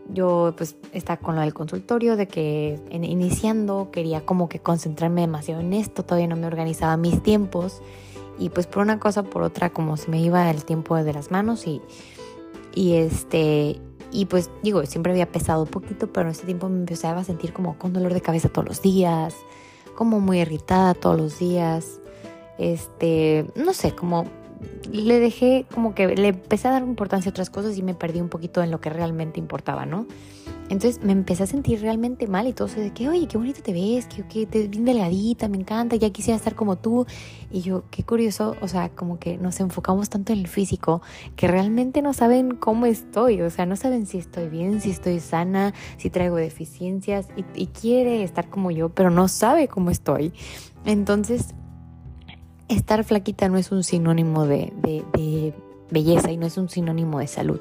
yo 0.08 0.54
pues 0.56 0.76
estaba 0.92 1.18
con 1.18 1.34
lo 1.34 1.42
del 1.42 1.52
consultorio, 1.52 2.16
de 2.16 2.26
que 2.28 2.80
en, 2.88 3.04
iniciando 3.04 3.90
quería 3.92 4.24
como 4.24 4.48
que 4.48 4.60
concentrarme 4.60 5.20
demasiado 5.20 5.60
en 5.60 5.74
esto, 5.74 6.02
todavía 6.02 6.28
no 6.28 6.36
me 6.36 6.46
organizaba 6.46 6.96
mis 6.96 7.22
tiempos 7.22 7.82
y 8.38 8.48
pues 8.48 8.66
por 8.66 8.82
una 8.82 8.98
cosa 8.98 9.22
por 9.22 9.42
otra 9.42 9.68
como 9.68 9.98
se 9.98 10.10
me 10.10 10.18
iba 10.22 10.50
el 10.50 10.64
tiempo 10.64 10.96
de 10.96 11.12
las 11.12 11.30
manos 11.30 11.66
y, 11.66 11.82
y 12.74 12.94
este 12.94 13.82
y 14.12 14.26
pues 14.26 14.50
digo, 14.62 14.84
siempre 14.86 15.12
había 15.12 15.30
pesado 15.30 15.62
un 15.62 15.68
poquito, 15.68 16.06
pero 16.12 16.26
en 16.26 16.32
ese 16.32 16.46
tiempo 16.46 16.68
me 16.68 16.78
empezaba 16.78 17.20
a 17.20 17.24
sentir 17.24 17.52
como 17.52 17.78
con 17.78 17.92
dolor 17.92 18.14
de 18.14 18.20
cabeza 18.20 18.48
todos 18.48 18.66
los 18.66 18.82
días, 18.82 19.34
como 19.94 20.20
muy 20.20 20.40
irritada 20.40 20.94
todos 20.94 21.16
los 21.16 21.38
días. 21.38 22.00
Este, 22.58 23.46
no 23.54 23.74
sé, 23.74 23.94
como 23.94 24.26
le 24.90 25.20
dejé 25.20 25.66
como 25.72 25.94
que 25.94 26.06
le 26.16 26.28
empecé 26.28 26.68
a 26.68 26.72
dar 26.72 26.82
importancia 26.82 27.28
a 27.28 27.32
otras 27.32 27.50
cosas 27.50 27.76
y 27.76 27.82
me 27.82 27.94
perdí 27.94 28.20
un 28.20 28.28
poquito 28.28 28.62
en 28.62 28.70
lo 28.70 28.80
que 28.80 28.90
realmente 28.90 29.38
importaba, 29.40 29.84
¿no? 29.84 30.06
Entonces 30.68 31.00
me 31.02 31.12
empecé 31.12 31.44
a 31.44 31.46
sentir 31.46 31.80
realmente 31.80 32.26
mal 32.26 32.48
y 32.48 32.52
todo 32.52 32.66
eso 32.66 32.80
de 32.80 32.92
que, 32.92 33.08
oye, 33.08 33.28
qué 33.28 33.38
bonito 33.38 33.62
te 33.62 33.72
ves, 33.72 34.06
que, 34.06 34.22
que 34.26 34.46
te 34.46 34.60
ves 34.60 34.70
bien 34.70 34.84
delgadita, 34.84 35.48
me 35.48 35.58
encanta, 35.58 35.94
ya 35.96 36.10
quisiera 36.10 36.36
estar 36.36 36.56
como 36.56 36.76
tú. 36.76 37.06
Y 37.52 37.60
yo, 37.60 37.84
qué 37.90 38.02
curioso, 38.02 38.56
o 38.60 38.66
sea, 38.66 38.88
como 38.88 39.18
que 39.18 39.38
nos 39.38 39.60
enfocamos 39.60 40.10
tanto 40.10 40.32
en 40.32 40.40
el 40.40 40.48
físico 40.48 41.02
que 41.36 41.46
realmente 41.46 42.02
no 42.02 42.12
saben 42.12 42.56
cómo 42.56 42.86
estoy, 42.86 43.40
o 43.42 43.50
sea, 43.50 43.64
no 43.66 43.76
saben 43.76 44.06
si 44.06 44.18
estoy 44.18 44.48
bien, 44.48 44.80
si 44.80 44.90
estoy 44.90 45.20
sana, 45.20 45.72
si 45.98 46.10
traigo 46.10 46.36
deficiencias 46.36 47.28
y, 47.36 47.66
quiere 47.66 48.22
estar 48.22 48.48
como 48.48 48.70
yo, 48.70 48.88
pero 48.88 49.10
no 49.10 49.28
sabe 49.28 49.68
cómo 49.68 49.90
estoy. 49.90 50.32
Entonces, 50.84 51.54
estar 52.68 53.04
flaquita 53.04 53.48
no 53.48 53.58
es 53.58 53.70
un 53.70 53.84
sinónimo 53.84 54.46
de, 54.46 54.72
de 54.82 55.54
belleza 55.90 56.32
y 56.32 56.36
no 56.36 56.46
es 56.46 56.56
un 56.56 56.68
sinónimo 56.68 57.18
de 57.18 57.26
salud 57.26 57.60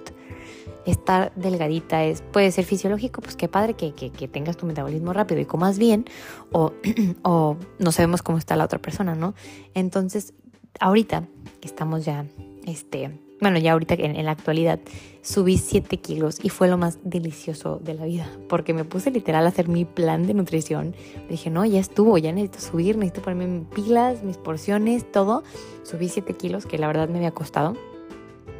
estar 0.85 1.31
delgadita 1.35 2.03
es, 2.03 2.21
puede 2.21 2.51
ser 2.51 2.65
fisiológico, 2.65 3.21
pues 3.21 3.35
qué 3.35 3.47
padre 3.47 3.73
que, 3.73 3.91
tengas 4.27 4.57
tu 4.57 4.65
metabolismo 4.65 5.13
rápido 5.13 5.41
y 5.41 5.45
comas 5.45 5.77
bien, 5.77 6.05
o, 6.51 6.73
o 7.23 7.57
no 7.79 7.91
sabemos 7.91 8.21
cómo 8.21 8.37
está 8.37 8.55
la 8.55 8.65
otra 8.65 8.79
persona, 8.79 9.15
¿no? 9.15 9.33
Entonces, 9.73 10.33
ahorita 10.79 11.27
que 11.59 11.67
estamos 11.67 12.05
ya, 12.05 12.25
este, 12.65 13.11
bueno, 13.41 13.59
ya 13.59 13.73
ahorita 13.73 13.95
en, 13.95 14.23
la 14.23 14.31
actualidad, 14.31 14.79
subí 15.21 15.57
7 15.57 15.97
kilos 15.97 16.39
y 16.41 16.49
fue 16.49 16.67
lo 16.67 16.77
más 16.77 16.99
delicioso 17.03 17.79
de 17.83 17.93
la 17.93 18.05
vida, 18.05 18.29
porque 18.47 18.73
me 18.73 18.85
puse 18.85 19.11
literal 19.11 19.45
a 19.45 19.49
hacer 19.49 19.67
mi 19.67 19.83
plan 19.83 20.25
de 20.25 20.33
nutrición. 20.33 20.95
Dije, 21.29 21.49
no, 21.49 21.65
ya 21.65 21.79
estuvo, 21.79 22.17
ya 22.17 22.31
necesito 22.31 22.59
subir, 22.59 22.97
necesito 22.97 23.21
ponerme 23.21 23.65
pilas, 23.73 24.23
mis 24.23 24.37
porciones, 24.37 25.11
todo. 25.11 25.43
Subí 25.83 26.07
7 26.07 26.33
kilos, 26.33 26.65
que 26.65 26.77
la 26.77 26.87
verdad 26.87 27.09
me 27.09 27.17
había 27.17 27.31
costado 27.31 27.75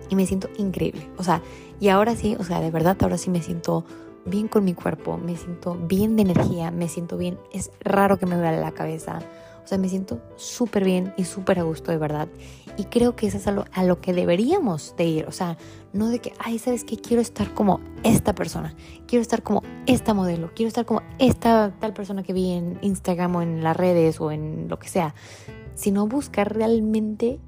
y 0.10 0.15
me 0.15 0.25
siento 0.25 0.50
increíble. 0.58 1.08
O 1.17 1.24
sea, 1.24 1.41
y 1.79 1.89
ahora 1.89 2.15
sí, 2.15 2.36
o 2.39 2.44
sea, 2.44 2.62
de 2.62 2.72
verdad, 2.72 2.98
ahora 3.01 3.17
sí 3.17 3.29
me 3.29 3.41
siento 3.41 3.86
bien 4.25 4.48
con 4.48 4.63
mi 4.63 4.74
cuerpo, 4.74 5.17
me 5.17 5.36
siento 5.36 5.75
bien 5.75 6.15
de 6.15 6.24
energía, 6.24 6.72
me 6.72 6.88
siento 6.88 7.17
bien. 7.17 7.38
Es 7.51 7.72
raro 7.79 8.17
que 8.17 8.25
me 8.25 8.36
duele 8.36 8.60
la 8.60 8.72
cabeza. 8.72 9.20
O 9.63 9.67
sea, 9.67 9.79
me 9.79 9.89
siento 9.89 10.22
súper 10.36 10.84
bien 10.84 11.13
y 11.17 11.24
súper 11.24 11.60
a 11.60 11.63
gusto, 11.63 11.91
de 11.91 11.98
verdad. 11.98 12.27
Y 12.77 12.84
creo 12.86 13.15
que 13.15 13.25
eso 13.25 13.38
es 13.38 13.48
a 13.48 13.51
lo, 13.51 13.65
a 13.72 13.84
lo, 13.84 14.00
que 14.00 14.13
deberíamos 14.13 14.96
de 14.96 15.05
ir. 15.05 15.25
O 15.25 15.32
sea, 15.32 15.58
no 15.91 16.10
de 16.10 16.20
que, 16.20 16.34
ay, 16.38 16.60
¿sabes 16.60 16.84
qué? 16.84 16.98
Quiero 16.98 17.22
estar 17.22 17.53
como 17.53 17.79
esta 18.03 18.36
persona. 18.36 18.75
Quiero 19.08 19.24
estar 19.24 19.41
como 19.41 19.63
esta 19.88 20.13
modelo. 20.13 20.51
Quiero 20.55 20.67
estar 20.67 20.86
como 20.86 21.01
esta 21.17 21.74
tal 21.79 21.94
persona 21.94 22.22
que 22.22 22.34
vi 22.34 22.51
en 22.51 22.77
Instagram 22.82 23.38
o 23.38 23.41
en 23.41 23.63
las 23.63 23.75
redes 23.75 24.22
o 24.22 24.32
en 24.32 24.67
lo 24.67 24.77
que 24.77 24.88
sea. 24.88 25.15
Sino 25.74 26.05
buscar 26.05 26.53
realmente 26.53 27.39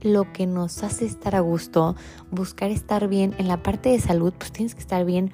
lo 0.00 0.32
que 0.32 0.46
nos 0.46 0.82
hace 0.82 1.04
estar 1.04 1.34
a 1.36 1.40
gusto, 1.40 1.96
buscar 2.30 2.70
estar 2.70 3.08
bien 3.08 3.34
en 3.38 3.48
la 3.48 3.62
parte 3.62 3.90
de 3.90 4.00
salud, 4.00 4.32
pues 4.36 4.52
tienes 4.52 4.74
que 4.74 4.80
estar 4.80 5.04
bien 5.04 5.32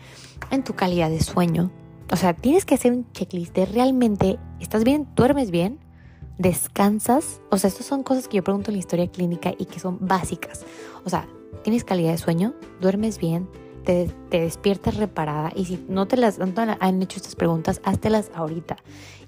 en 0.50 0.64
tu 0.64 0.74
calidad 0.74 1.10
de 1.10 1.20
sueño. 1.20 1.70
O 2.10 2.16
sea, 2.16 2.34
tienes 2.34 2.64
que 2.64 2.74
hacer 2.74 2.92
un 2.92 3.10
checklist 3.12 3.54
de 3.54 3.66
realmente, 3.66 4.38
¿estás 4.60 4.84
bien? 4.84 5.08
¿Duermes 5.16 5.50
bien? 5.50 5.78
¿Descansas? 6.38 7.40
O 7.50 7.56
sea, 7.56 7.68
estas 7.68 7.86
son 7.86 8.02
cosas 8.02 8.28
que 8.28 8.36
yo 8.36 8.44
pregunto 8.44 8.70
en 8.70 8.76
la 8.76 8.80
historia 8.80 9.08
clínica 9.08 9.52
y 9.56 9.66
que 9.66 9.80
son 9.80 9.98
básicas. 10.00 10.64
O 11.04 11.10
sea, 11.10 11.26
¿tienes 11.62 11.84
calidad 11.84 12.12
de 12.12 12.18
sueño? 12.18 12.54
¿Duermes 12.80 13.18
bien? 13.18 13.48
Te, 13.84 14.10
despiertas 14.30 14.96
reparada 14.96 15.52
y 15.54 15.66
si 15.66 15.84
no 15.88 16.06
te 16.06 16.16
las 16.16 16.38
han 16.40 17.02
hecho 17.02 17.18
estas 17.18 17.34
preguntas, 17.34 17.82
háztelas 17.84 18.30
ahorita 18.34 18.76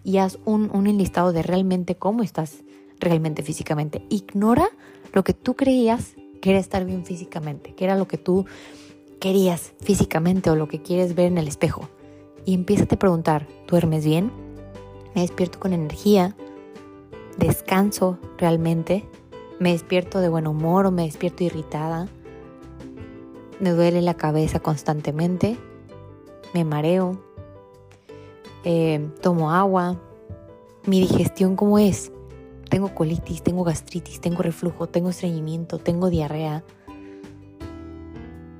y 0.03 0.17
haz 0.17 0.39
un, 0.45 0.71
un 0.73 0.87
enlistado 0.87 1.33
de 1.33 1.43
realmente 1.43 1.97
cómo 1.97 2.23
estás 2.23 2.65
realmente 2.99 3.43
físicamente. 3.43 4.07
Ignora 4.09 4.69
lo 5.17 5.25
que 5.25 5.33
tú 5.33 5.57
creías 5.57 6.15
que 6.43 6.51
era 6.51 6.59
estar 6.59 6.85
bien 6.85 7.07
físicamente, 7.07 7.75
que 7.75 7.87
era 7.87 7.97
lo 7.97 8.07
que 8.07 8.19
tú 8.19 8.45
querías 9.19 9.73
físicamente 9.81 10.51
o 10.51 10.57
lo 10.57 10.69
que 10.69 10.83
quieres 10.83 11.15
ver 11.15 11.29
en 11.29 11.39
el 11.39 11.49
espejo. 11.49 11.89
Y 12.45 12.53
empieza 12.53 12.85
a 12.85 12.99
preguntar, 12.99 13.49
¿duermes 13.67 14.05
bien? 14.05 14.31
¿Me 15.15 15.23
despierto 15.23 15.59
con 15.59 15.73
energía? 15.73 16.37
¿Descanso 17.39 18.19
realmente? 18.37 19.09
¿Me 19.59 19.73
despierto 19.73 20.21
de 20.21 20.29
buen 20.29 20.47
humor 20.47 20.85
o 20.85 20.91
me 20.91 21.05
despierto 21.05 21.45
irritada? 21.45 22.09
¿Me 23.59 23.71
duele 23.71 24.03
la 24.03 24.19
cabeza 24.19 24.61
constantemente? 24.61 25.57
¿Me 26.53 26.67
mareo? 26.67 27.19
Eh, 28.65 29.09
¿Tomo 29.23 29.51
agua? 29.51 29.99
¿Mi 30.85 31.01
digestión 31.01 31.57
cómo 31.57 31.79
es? 31.79 32.13
Tengo 32.69 32.95
colitis, 32.95 33.43
tengo 33.43 33.65
gastritis, 33.65 34.21
tengo 34.21 34.43
reflujo, 34.43 34.89
tengo 34.89 35.11
estreñimiento, 35.11 35.79
tengo 35.79 36.11
diarrea. 36.11 36.65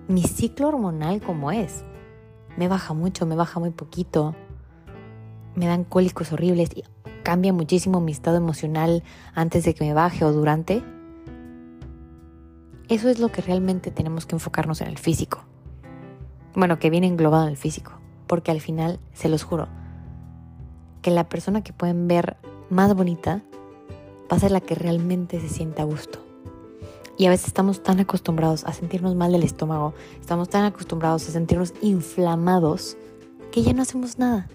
Mi 0.09 0.23
ciclo 0.23 0.69
hormonal 0.69 1.21
como 1.21 1.51
es. 1.51 1.85
Me 2.57 2.69
baja 2.69 2.95
mucho, 2.95 3.27
me 3.27 3.35
baja 3.35 3.59
muy 3.59 3.71
poquito. 3.71 4.35
Me 5.55 5.67
dan 5.67 5.85
cólicos 5.85 6.33
horribles 6.33 6.71
y 6.75 6.85
cambia 7.25 7.53
muchísimo 7.53 8.01
mi 8.01 8.13
estado 8.13 8.37
emocional 8.37 9.03
antes 9.35 9.65
de 9.65 9.75
que 9.75 9.85
me 9.85 9.95
baje 9.95 10.25
o 10.25 10.33
durante. 10.33 10.85
Eso 12.89 13.09
es 13.09 13.19
lo 13.19 13.33
que 13.33 13.43
realmente 13.43 13.91
tenemos 13.91 14.27
que 14.27 14.37
enfocarnos 14.37 14.81
en 14.81 14.89
el 14.89 14.99
físico. 14.99 15.45
Bueno, 16.55 16.79
que 16.79 16.89
viene 16.89 17.09
englobado 17.09 17.45
en 17.45 17.51
el 17.51 17.57
físico. 17.57 17.93
Porque 18.29 18.53
al 18.53 18.61
final, 18.61 19.01
se 19.13 19.29
los 19.29 19.43
juro, 19.43 19.69
que 21.03 21.11
la 21.11 21.29
persona 21.29 21.63
que 21.63 21.73
pueden 21.73 22.09
ver 22.09 22.37
más 22.71 22.95
bonita 22.95 23.43
va 24.31 24.37
a 24.37 24.41
ser 24.41 24.51
la 24.51 24.61
que 24.61 24.75
realmente 24.75 25.41
se 25.41 25.49
sienta 25.49 25.83
a 25.83 25.87
gusto. 25.87 26.21
Y 27.19 27.27
a 27.27 27.31
veces 27.31 27.47
estamos 27.47 27.83
tan 27.83 27.99
acostumbrados 28.01 28.65
a 28.65 28.73
sentirnos 28.73 29.15
mal 29.15 29.33
del 29.33 29.43
estómago, 29.43 29.95
estamos 30.21 30.51
tan 30.51 30.65
acostumbrados 30.65 31.29
a 31.29 31.33
sentirnos 31.33 31.73
inflamados, 31.81 32.99
que 33.51 33.63
ya 33.63 33.73
no 33.73 33.83
hacemos 33.83 34.19
nada. 34.19 34.49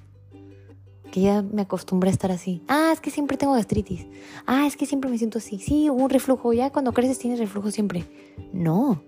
Que 1.12 1.22
ya 1.22 1.42
me 1.42 1.64
acostumbré 1.64 2.10
a 2.10 2.14
estar 2.14 2.32
así. 2.32 2.62
Ah, 2.68 2.92
es 2.94 3.02
que 3.02 3.10
siempre 3.10 3.36
tengo 3.36 3.54
gastritis. 3.54 4.06
Ah, 4.46 4.66
es 4.66 4.78
que 4.78 4.86
siempre 4.86 5.10
me 5.10 5.18
siento 5.18 5.40
así. 5.40 5.60
Sí, 5.60 5.90
un 5.90 6.10
reflujo. 6.10 6.54
Ya 6.54 6.70
cuando 6.70 6.94
creces 6.94 7.20
tienes 7.20 7.40
reflujo 7.40 7.70
siempre. 7.70 8.06
No, 8.54 9.02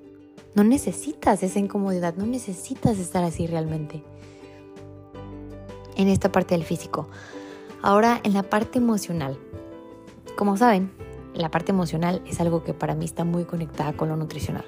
no 0.56 0.64
necesitas 0.64 1.44
esa 1.44 1.60
incomodidad, 1.60 2.16
no 2.16 2.26
necesitas 2.26 2.98
estar 2.98 3.24
así 3.24 3.48
realmente. 3.48 4.04
En 5.96 6.10
esta 6.10 6.32
parte 6.32 6.56
del 6.56 6.66
físico. 6.66 7.08
Ahora, 7.82 8.20
en 8.24 8.34
la 8.34 8.44
parte 8.44 8.80
emocional. 8.80 9.38
Como 10.36 10.58
saben, 10.58 10.92
la 11.36 11.50
parte 11.50 11.72
emocional 11.72 12.22
es 12.28 12.40
algo 12.40 12.64
que 12.64 12.74
para 12.74 12.96
mí 12.96 13.06
está 13.06 13.24
muy 13.24 13.46
conectada 13.46 13.94
con 13.94 14.10
lo 14.10 14.16
nutricional. 14.16 14.66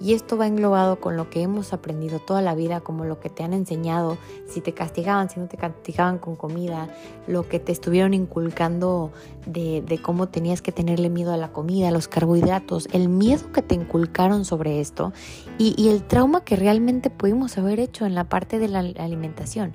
Y 0.00 0.14
esto 0.14 0.36
va 0.36 0.46
englobado 0.46 0.98
con 0.98 1.16
lo 1.16 1.30
que 1.30 1.42
hemos 1.42 1.72
aprendido 1.72 2.18
toda 2.18 2.42
la 2.42 2.54
vida, 2.54 2.80
como 2.80 3.04
lo 3.04 3.20
que 3.20 3.30
te 3.30 3.44
han 3.44 3.52
enseñado, 3.52 4.18
si 4.48 4.60
te 4.60 4.72
castigaban, 4.72 5.30
si 5.30 5.38
no 5.38 5.46
te 5.46 5.56
castigaban 5.56 6.18
con 6.18 6.34
comida, 6.34 6.88
lo 7.28 7.48
que 7.48 7.60
te 7.60 7.70
estuvieron 7.70 8.12
inculcando 8.12 9.12
de, 9.46 10.00
cómo 10.02 10.28
tenías 10.28 10.62
que 10.62 10.72
tenerle 10.72 11.10
miedo 11.10 11.32
a 11.32 11.36
la 11.36 11.52
comida, 11.52 11.88
a 11.88 11.92
los 11.92 12.08
carbohidratos, 12.08 12.88
el 12.92 13.08
miedo 13.08 13.52
que 13.52 13.62
te 13.62 13.76
inculcaron 13.76 14.44
sobre 14.44 14.80
esto 14.80 15.12
y, 15.58 15.80
y 15.80 15.90
el 15.90 16.02
trauma 16.02 16.44
que 16.44 16.56
realmente 16.56 17.08
pudimos 17.08 17.56
haber 17.56 17.78
hecho 17.78 18.04
en 18.04 18.14
la 18.16 18.28
parte 18.28 18.58
de 18.58 18.68
la 18.68 18.80
alimentación 18.80 19.74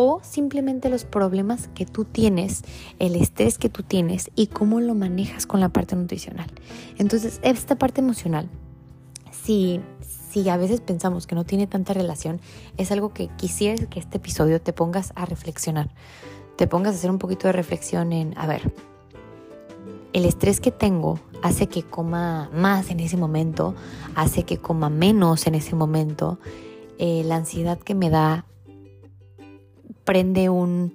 o 0.00 0.20
simplemente 0.22 0.90
los 0.90 1.04
problemas 1.04 1.66
que 1.74 1.84
tú 1.84 2.04
tienes, 2.04 2.62
el 3.00 3.16
estrés 3.16 3.58
que 3.58 3.68
tú 3.68 3.82
tienes 3.82 4.30
y 4.36 4.46
cómo 4.46 4.78
lo 4.78 4.94
manejas 4.94 5.44
con 5.44 5.58
la 5.58 5.70
parte 5.70 5.96
nutricional. 5.96 6.46
Entonces, 6.98 7.40
esta 7.42 7.74
parte 7.74 8.00
emocional, 8.00 8.48
si, 9.32 9.80
si 10.30 10.48
a 10.50 10.56
veces 10.56 10.80
pensamos 10.80 11.26
que 11.26 11.34
no 11.34 11.42
tiene 11.42 11.66
tanta 11.66 11.94
relación, 11.94 12.40
es 12.76 12.92
algo 12.92 13.12
que 13.12 13.26
quisiera 13.26 13.86
que 13.86 13.98
este 13.98 14.18
episodio 14.18 14.60
te 14.60 14.72
pongas 14.72 15.12
a 15.16 15.24
reflexionar, 15.24 15.90
te 16.54 16.68
pongas 16.68 16.94
a 16.94 16.98
hacer 16.98 17.10
un 17.10 17.18
poquito 17.18 17.48
de 17.48 17.52
reflexión 17.54 18.12
en, 18.12 18.38
a 18.38 18.46
ver, 18.46 18.72
el 20.12 20.26
estrés 20.26 20.60
que 20.60 20.70
tengo 20.70 21.18
hace 21.42 21.66
que 21.66 21.82
coma 21.82 22.50
más 22.54 22.90
en 22.90 23.00
ese 23.00 23.16
momento, 23.16 23.74
hace 24.14 24.44
que 24.44 24.58
coma 24.58 24.90
menos 24.90 25.48
en 25.48 25.56
ese 25.56 25.74
momento, 25.74 26.38
eh, 26.98 27.24
la 27.24 27.34
ansiedad 27.34 27.80
que 27.80 27.96
me 27.96 28.10
da 28.10 28.44
prende 30.08 30.48
un, 30.48 30.94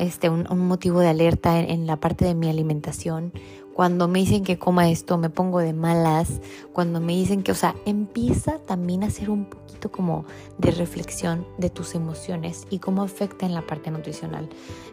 este, 0.00 0.28
un, 0.28 0.58
motivo 0.66 0.98
de 0.98 1.06
alerta 1.06 1.60
en, 1.60 1.86
la 1.86 2.00
parte 2.00 2.24
de 2.24 2.34
mi 2.34 2.50
alimentación. 2.50 3.32
Cuando 3.74 4.08
me 4.08 4.18
dicen 4.18 4.42
que 4.42 4.58
coma 4.58 4.90
esto, 4.90 5.18
me 5.18 5.30
pongo 5.30 5.60
de 5.60 5.72
malas. 5.72 6.40
Cuando 6.72 7.00
me 7.00 7.12
dicen 7.12 7.44
que, 7.44 7.52
o 7.52 7.54
sea, 7.54 7.76
empieza 7.86 8.58
también 8.58 9.04
a 9.04 9.10
ser 9.10 9.30
un 9.30 9.44
poquito 9.44 9.92
como 9.92 10.24
de 10.58 10.72
reflexión 10.72 11.46
de 11.58 11.70
tus 11.70 11.94
emociones 11.94 12.66
y 12.70 12.80
cómo 12.80 13.04
afecta 13.04 13.46
en 13.46 13.54
la 13.54 13.64
parte 13.64 13.92
nutricional, 13.92 14.48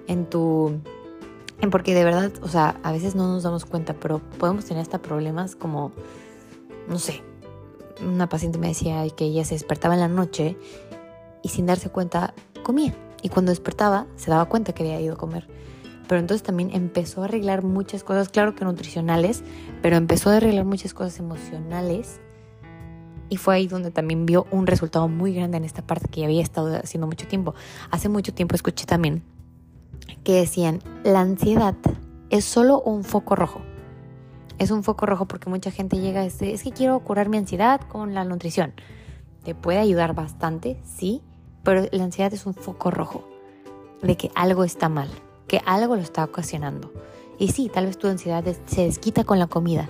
en 0.06 0.30
tu... 0.30 0.80
En 1.62 1.72
porque 1.72 1.96
de 1.96 2.04
verdad, 2.04 2.32
o 2.44 2.48
sea, 2.48 2.80
a 2.84 2.92
veces 2.92 3.16
no 3.16 3.28
nos 3.28 3.42
damos 3.42 3.66
cuenta, 3.66 3.96
pero 3.96 4.20
podemos 4.38 4.66
tener 4.66 4.84
hasta 4.84 5.02
problemas 5.02 5.56
como, 5.56 5.94
no 6.88 7.00
sé, 7.00 7.24
una 8.06 8.30
paciente 8.30 8.60
me 8.60 8.68
decía 8.68 9.04
que 9.18 9.26
ella 9.26 9.46
se 9.46 9.56
despertaba 9.56 9.96
en 9.96 10.02
la 10.02 10.10
noche 10.10 10.58
y 11.42 11.50
sin 11.50 11.66
darse 11.66 11.90
cuenta 11.90 12.36
comía 12.62 12.94
y 13.22 13.30
cuando 13.30 13.52
despertaba 13.52 14.08
se 14.16 14.32
daba 14.32 14.46
cuenta 14.46 14.74
que 14.74 14.84
había 14.84 15.02
ido 15.02 15.14
a 15.14 15.18
comer. 15.18 15.48
Pero 16.08 16.20
entonces 16.20 16.44
también 16.44 16.70
empezó 16.74 17.22
a 17.22 17.26
arreglar 17.26 17.64
muchas 17.64 18.04
cosas, 18.04 18.30
claro 18.30 18.56
que 18.56 18.64
nutricionales, 18.64 19.44
pero 19.82 19.96
empezó 19.96 20.30
a 20.30 20.38
arreglar 20.38 20.66
muchas 20.66 20.94
cosas 20.94 21.20
emocionales. 21.20 22.20
Y 23.28 23.38
fue 23.38 23.56
ahí 23.56 23.68
donde 23.68 23.90
también 23.90 24.28
vio 24.28 24.46
un 24.52 24.68
resultado 24.68 25.08
muy 25.08 25.34
grande 25.34 25.58
en 25.58 25.66
esta 25.66 25.82
parte 25.82 26.08
que 26.10 26.22
ya 26.22 26.28
había 26.28 26.44
estado 26.44 26.76
haciendo 26.76 27.08
mucho 27.08 27.28
tiempo. 27.28 27.56
Hace 27.90 28.08
mucho 28.08 28.34
tiempo 28.34 28.54
escuché 28.54 28.86
también 28.86 29.24
que 30.24 30.34
decían, 30.34 30.82
la 31.04 31.22
ansiedad 31.22 31.76
es 32.30 32.44
solo 32.46 32.82
un 32.82 33.04
foco 33.04 33.36
rojo. 33.36 33.62
Es 34.58 34.72
un 34.72 34.84
foco 34.84 35.06
rojo 35.06 35.28
porque 35.28 35.50
mucha 35.50 35.72
gente 35.72 36.00
llega 36.00 36.22
a 36.22 36.24
decir, 36.24 36.50
es 36.50 36.64
que 36.64 36.72
quiero 36.72 37.00
curar 37.00 37.30
mi 37.30 37.38
ansiedad 37.38 37.82
con 37.82 38.14
la 38.14 38.24
nutrición. 38.24 38.74
Te 39.44 39.54
puede 39.54 39.80
ayudar 39.80 40.16
bastante, 40.16 40.82
sí, 40.84 41.22
pero 41.66 41.88
la 41.92 42.04
ansiedad 42.06 42.34
es 42.34 42.46
un 42.46 42.54
foco 42.54 42.92
rojo 42.92 43.28
de 44.02 44.16
que 44.16 44.32
algo 44.36 44.64
está 44.64 44.88
mal, 44.88 45.10
que 45.48 45.62
algo 45.66 45.96
lo 45.96 46.02
está 46.02 46.24
ocasionando. 46.24 46.94
Y 47.40 47.50
sí, 47.50 47.70
tal 47.74 47.88
vez 47.88 47.98
tu 47.98 48.08
ansiedad 48.08 48.46
se 48.68 48.84
desquita 48.84 49.26
con 49.26 49.40
la 49.40 49.48
comida, 49.48 49.90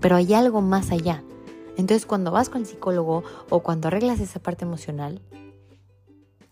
pero 0.00 0.14
hay 0.14 0.34
algo 0.34 0.60
más 0.60 0.92
allá. 0.92 1.24
Entonces 1.76 2.06
cuando 2.06 2.30
vas 2.30 2.50
con 2.50 2.60
el 2.60 2.66
psicólogo 2.66 3.24
o 3.48 3.60
cuando 3.60 3.88
arreglas 3.88 4.20
esa 4.20 4.38
parte 4.38 4.64
emocional, 4.64 5.22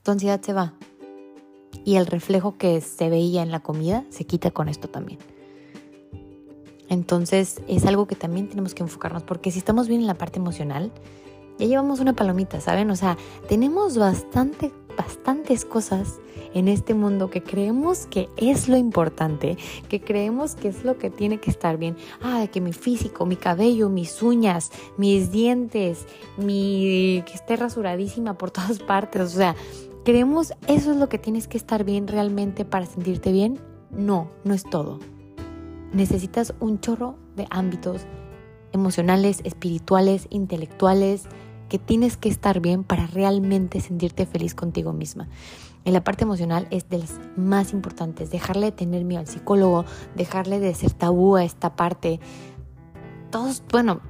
tu 0.03 0.11
ansiedad 0.11 0.41
se 0.41 0.55
va. 0.55 0.73
Y 1.85 1.97
el 1.97 2.07
reflejo 2.07 2.57
que 2.57 2.81
se 2.81 3.11
veía 3.11 3.43
en 3.43 3.51
la 3.51 3.61
comida 3.61 4.05
se 4.09 4.25
quita 4.25 4.51
con 4.51 4.69
esto 4.69 4.89
también. 4.89 5.19
Entonces 6.89 7.61
es 7.69 7.85
algo 7.85 8.07
que 8.07 8.17
también 8.17 8.49
tenemos 8.49 8.75
que 8.75 8.83
enfocarnos 8.83 9.23
porque 9.23 9.51
si 9.51 9.59
estamos 9.59 9.87
bien 9.87 10.01
en 10.01 10.07
la 10.07 10.15
parte 10.15 10.39
emocional, 10.39 10.93
ya 11.59 11.67
llevamos 11.67 12.01
una 12.01 12.15
palomita, 12.15 12.61
¿saben? 12.61 12.91
O 12.91 12.97
sea, 12.97 13.17
tenemos 13.49 13.97
bastante 13.97 14.73
bastantes 14.97 15.65
cosas 15.65 16.21
en 16.55 16.69
este 16.69 16.95
mundo 16.95 17.31
que 17.31 17.43
creemos 17.43 18.07
que 18.07 18.29
es 18.37 18.69
lo 18.69 18.77
importante, 18.77 19.57
que 19.89 20.01
creemos 20.01 20.55
que 20.55 20.69
es 20.69 20.85
lo 20.85 20.99
que 20.99 21.11
tiene 21.11 21.39
que 21.39 21.51
estar 21.51 21.79
bien. 21.79 21.97
Ah, 22.21 22.47
que 22.53 22.61
mi 22.61 22.73
físico, 22.73 23.27
mi 23.27 23.37
cabello, 23.37 23.89
mis 23.89 24.23
uñas, 24.23 24.71
mis 24.97 25.31
dientes, 25.31 26.07
mi 26.37 27.23
que 27.27 27.33
esté 27.35 27.57
rasuradísima 27.57 28.35
por 28.37 28.51
todas 28.51 28.79
partes, 28.81 29.23
o 29.23 29.29
sea, 29.29 29.57
creemos 30.05 30.53
eso 30.67 30.91
es 30.91 30.97
lo 30.97 31.09
que 31.09 31.19
tienes 31.19 31.49
que 31.49 31.57
estar 31.57 31.85
bien 31.85 32.07
realmente 32.07 32.65
para 32.65 32.87
sentirte 32.87 33.33
bien. 33.33 33.59
No, 33.91 34.29
no 34.45 34.55
es 34.55 34.65
todo. 34.65 34.99
Necesitas 35.93 36.55
un 36.61 36.81
chorro 36.81 37.17
de 37.37 37.47
ámbitos 37.51 38.07
emocionales, 38.73 39.41
espirituales, 39.45 40.27
intelectuales, 40.31 41.29
que 41.69 41.79
tienes 41.79 42.19
que 42.19 42.29
estar 42.29 42.61
bien 42.61 42.85
para 42.85 43.07
realmente 43.07 43.81
sentirte 43.81 44.27
feliz 44.27 44.55
contigo 44.55 44.93
misma. 44.93 45.29
En 45.85 45.95
la 45.95 46.05
parte 46.05 46.25
emocional 46.25 46.69
es 46.71 46.89
de 46.91 46.99
las 46.99 47.19
más 47.35 47.73
importantes, 47.73 48.31
dejarle 48.31 48.67
de 48.67 48.73
tener 48.73 49.05
miedo 49.05 49.21
al 49.21 49.27
psicólogo, 49.27 49.87
dejarle 50.15 50.61
de 50.61 50.75
ser 50.75 50.93
tabú 50.93 51.37
a 51.37 51.45
esta 51.45 51.75
parte. 51.75 52.21
Todos, 53.31 53.63
bueno, 53.73 54.01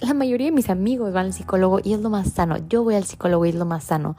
la 0.00 0.12
mayoría 0.12 0.46
de 0.46 0.52
mis 0.52 0.70
amigos 0.70 1.12
van 1.12 1.26
al 1.26 1.32
psicólogo 1.32 1.80
y 1.82 1.94
es 1.94 2.00
lo 2.00 2.10
más 2.10 2.32
sano. 2.32 2.56
Yo 2.68 2.82
voy 2.82 2.96
al 2.96 3.04
psicólogo 3.04 3.46
y 3.46 3.50
es 3.50 3.54
lo 3.54 3.64
más 3.64 3.84
sano. 3.84 4.16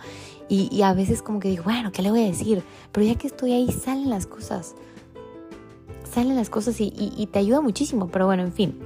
Y, 0.47 0.81
a 0.83 0.93
veces 0.93 1.21
como 1.21 1.39
que 1.39 1.49
digo, 1.49 1.63
bueno, 1.63 1.91
¿qué 1.91 2.01
le 2.01 2.11
voy 2.11 2.23
a 2.23 2.27
decir? 2.27 2.63
Pero 2.91 3.05
ya 3.05 3.15
que 3.15 3.27
estoy 3.27 3.51
ahí, 3.51 3.71
salen 3.71 4.09
las 4.09 4.25
cosas. 4.25 4.75
Salen 6.11 6.35
las 6.35 6.49
cosas 6.49 6.79
y, 6.79 6.93
y 6.95 7.27
te 7.27 7.39
ayuda 7.39 7.61
muchísimo. 7.61 8.07
Pero 8.07 8.27
bueno, 8.27 8.43
en 8.43 8.53
fin, 8.53 8.79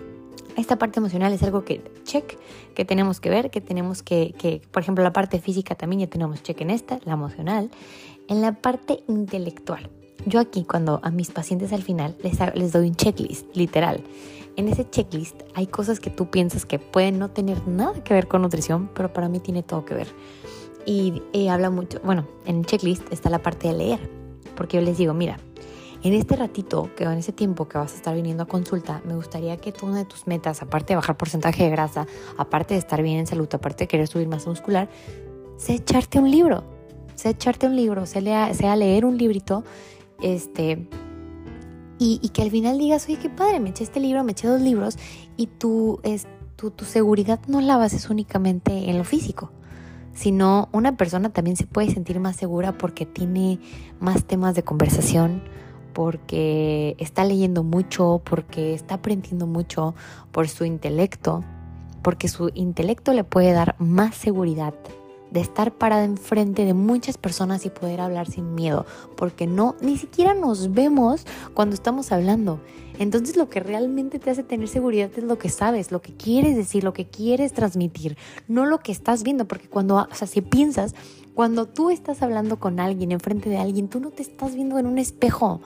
esta 0.59 0.77
parte 0.77 0.99
emocional 0.99 1.33
es 1.33 1.43
algo 1.43 1.63
que 1.63 1.81
check, 2.03 2.37
que 2.75 2.85
tenemos 2.85 3.19
que 3.19 3.29
ver, 3.29 3.49
que 3.49 3.61
tenemos 3.61 4.03
que, 4.03 4.33
que, 4.37 4.61
por 4.71 4.81
ejemplo, 4.81 5.03
la 5.03 5.13
parte 5.13 5.39
física 5.39 5.75
también 5.75 6.01
ya 6.01 6.07
tenemos 6.07 6.43
check 6.43 6.61
en 6.61 6.69
esta, 6.69 6.99
la 7.05 7.13
emocional. 7.13 7.69
En 8.27 8.41
la 8.41 8.53
parte 8.53 9.03
intelectual, 9.07 9.89
yo 10.25 10.39
aquí 10.39 10.63
cuando 10.63 10.99
a 11.03 11.11
mis 11.11 11.31
pacientes 11.31 11.73
al 11.73 11.81
final 11.81 12.15
les, 12.23 12.37
les 12.55 12.71
doy 12.71 12.89
un 12.89 12.95
checklist, 12.95 13.55
literal. 13.55 14.03
En 14.55 14.67
ese 14.67 14.89
checklist 14.89 15.41
hay 15.55 15.67
cosas 15.67 15.99
que 15.99 16.09
tú 16.09 16.29
piensas 16.29 16.65
que 16.65 16.79
pueden 16.79 17.17
no 17.17 17.29
tener 17.29 17.67
nada 17.67 18.03
que 18.03 18.13
ver 18.13 18.27
con 18.27 18.41
nutrición, 18.41 18.89
pero 18.93 19.13
para 19.13 19.29
mí 19.29 19.39
tiene 19.39 19.63
todo 19.63 19.85
que 19.85 19.93
ver. 19.93 20.07
Y 20.85 21.21
eh, 21.33 21.49
habla 21.49 21.69
mucho, 21.69 21.99
bueno, 22.03 22.27
en 22.45 22.59
el 22.59 22.65
checklist 22.65 23.11
está 23.11 23.29
la 23.29 23.39
parte 23.39 23.67
de 23.67 23.75
leer, 23.75 24.09
porque 24.55 24.77
yo 24.77 24.83
les 24.83 24.97
digo, 24.97 25.13
mira, 25.13 25.39
en 26.01 26.13
este 26.13 26.35
ratito, 26.35 26.89
que 26.95 27.03
en 27.03 27.17
ese 27.17 27.33
tiempo 27.33 27.67
que 27.67 27.77
vas 27.77 27.93
a 27.93 27.95
estar 27.95 28.15
viniendo 28.15 28.43
a 28.43 28.45
consulta, 28.45 29.01
me 29.05 29.15
gustaría 29.15 29.57
que 29.57 29.71
tú 29.71 29.85
una 29.85 29.97
de 29.97 30.05
tus 30.05 30.27
metas, 30.27 30.61
aparte 30.61 30.93
de 30.93 30.95
bajar 30.95 31.17
porcentaje 31.17 31.63
de 31.63 31.69
grasa, 31.69 32.07
aparte 32.37 32.73
de 32.73 32.79
estar 32.79 33.01
bien 33.01 33.19
en 33.19 33.27
salud, 33.27 33.49
aparte 33.51 33.83
de 33.83 33.87
querer 33.87 34.07
subir 34.07 34.27
masa 34.27 34.49
muscular, 34.49 34.89
sea 35.57 35.75
echarte 35.75 36.19
un 36.19 36.31
libro. 36.31 36.63
Sea 37.15 37.31
echarte 37.31 37.67
un 37.67 37.75
libro, 37.75 38.05
sea, 38.05 38.53
sea 38.53 38.75
leer 38.77 39.03
un 39.03 39.17
librito, 39.17 39.65
este, 40.21 40.87
y, 41.97 42.29
que 42.29 42.41
al 42.41 42.49
final 42.49 42.77
digas, 42.77 43.05
oye, 43.07 43.17
qué 43.17 43.29
padre, 43.29 43.59
me 43.59 43.71
eché 43.71 43.83
este 43.83 43.99
libro, 43.99 44.23
me 44.23 44.31
eché 44.31 44.47
dos 44.47 44.61
libros, 44.61 44.97
y 45.35 45.47
tu, 45.47 45.99
es, 46.03 46.27
tu 46.55 46.85
seguridad 46.85 47.41
no 47.47 47.59
la 47.59 47.75
bases 47.75 48.09
únicamente 48.09 48.89
en 48.89 48.97
lo 48.97 49.03
físico 49.03 49.51
sino 50.19 50.67
una 50.73 50.97
persona 50.97 51.29
también 51.29 51.55
se 51.55 51.65
puede 51.65 51.91
sentir 51.91 52.19
más 52.19 52.35
segura 52.35 52.77
porque 52.77 53.05
tiene 53.05 53.59
más 54.01 54.25
temas 54.25 54.53
de 54.53 54.63
conversación, 54.63 55.43
porque 55.93 56.95
está 56.99 57.25
leyendo 57.25 57.63
mucho, 57.63 58.21
porque 58.23 58.73
está 58.73 58.95
aprendiendo 58.95 59.47
mucho 59.47 59.95
por 60.31 60.47
su 60.47 60.65
intelecto, 60.65 61.43
porque 62.01 62.27
su 62.27 62.51
intelecto 62.53 63.13
le 63.13 63.23
puede 63.23 63.51
dar 63.51 63.75
más 63.79 64.15
seguridad 64.15 64.73
de 65.31 65.41
estar 65.41 65.73
parada 65.73 66.03
enfrente 66.03 66.65
de 66.65 66.73
muchas 66.73 67.17
personas 67.17 67.65
y 67.65 67.69
poder 67.69 68.01
hablar 68.01 68.29
sin 68.29 68.55
miedo, 68.55 68.85
porque 69.15 69.47
no, 69.47 69.75
ni 69.81 69.97
siquiera 69.97 70.33
nos 70.33 70.73
vemos 70.73 71.25
cuando 71.53 71.75
estamos 71.75 72.11
hablando. 72.11 72.59
Entonces 72.97 73.37
lo 73.37 73.49
que 73.49 73.61
realmente 73.61 74.19
te 74.19 74.29
hace 74.29 74.43
tener 74.43 74.67
seguridad 74.67 75.09
es 75.15 75.23
lo 75.23 75.37
que 75.37 75.49
sabes, 75.49 75.91
lo 75.91 76.01
que 76.01 76.13
quieres 76.13 76.57
decir, 76.57 76.83
lo 76.83 76.93
que 76.93 77.05
quieres 77.05 77.53
transmitir, 77.53 78.17
no 78.47 78.65
lo 78.65 78.79
que 78.79 78.91
estás 78.91 79.23
viendo, 79.23 79.47
porque 79.47 79.69
cuando, 79.69 79.95
o 79.95 80.15
sea, 80.15 80.27
si 80.27 80.41
piensas, 80.41 80.93
cuando 81.33 81.65
tú 81.65 81.89
estás 81.89 82.21
hablando 82.21 82.59
con 82.59 82.81
alguien, 82.81 83.13
enfrente 83.13 83.49
de 83.49 83.57
alguien, 83.57 83.87
tú 83.87 84.01
no 84.01 84.11
te 84.11 84.21
estás 84.21 84.55
viendo 84.55 84.77
en 84.77 84.85
un 84.85 84.97
espejo. 84.97 85.61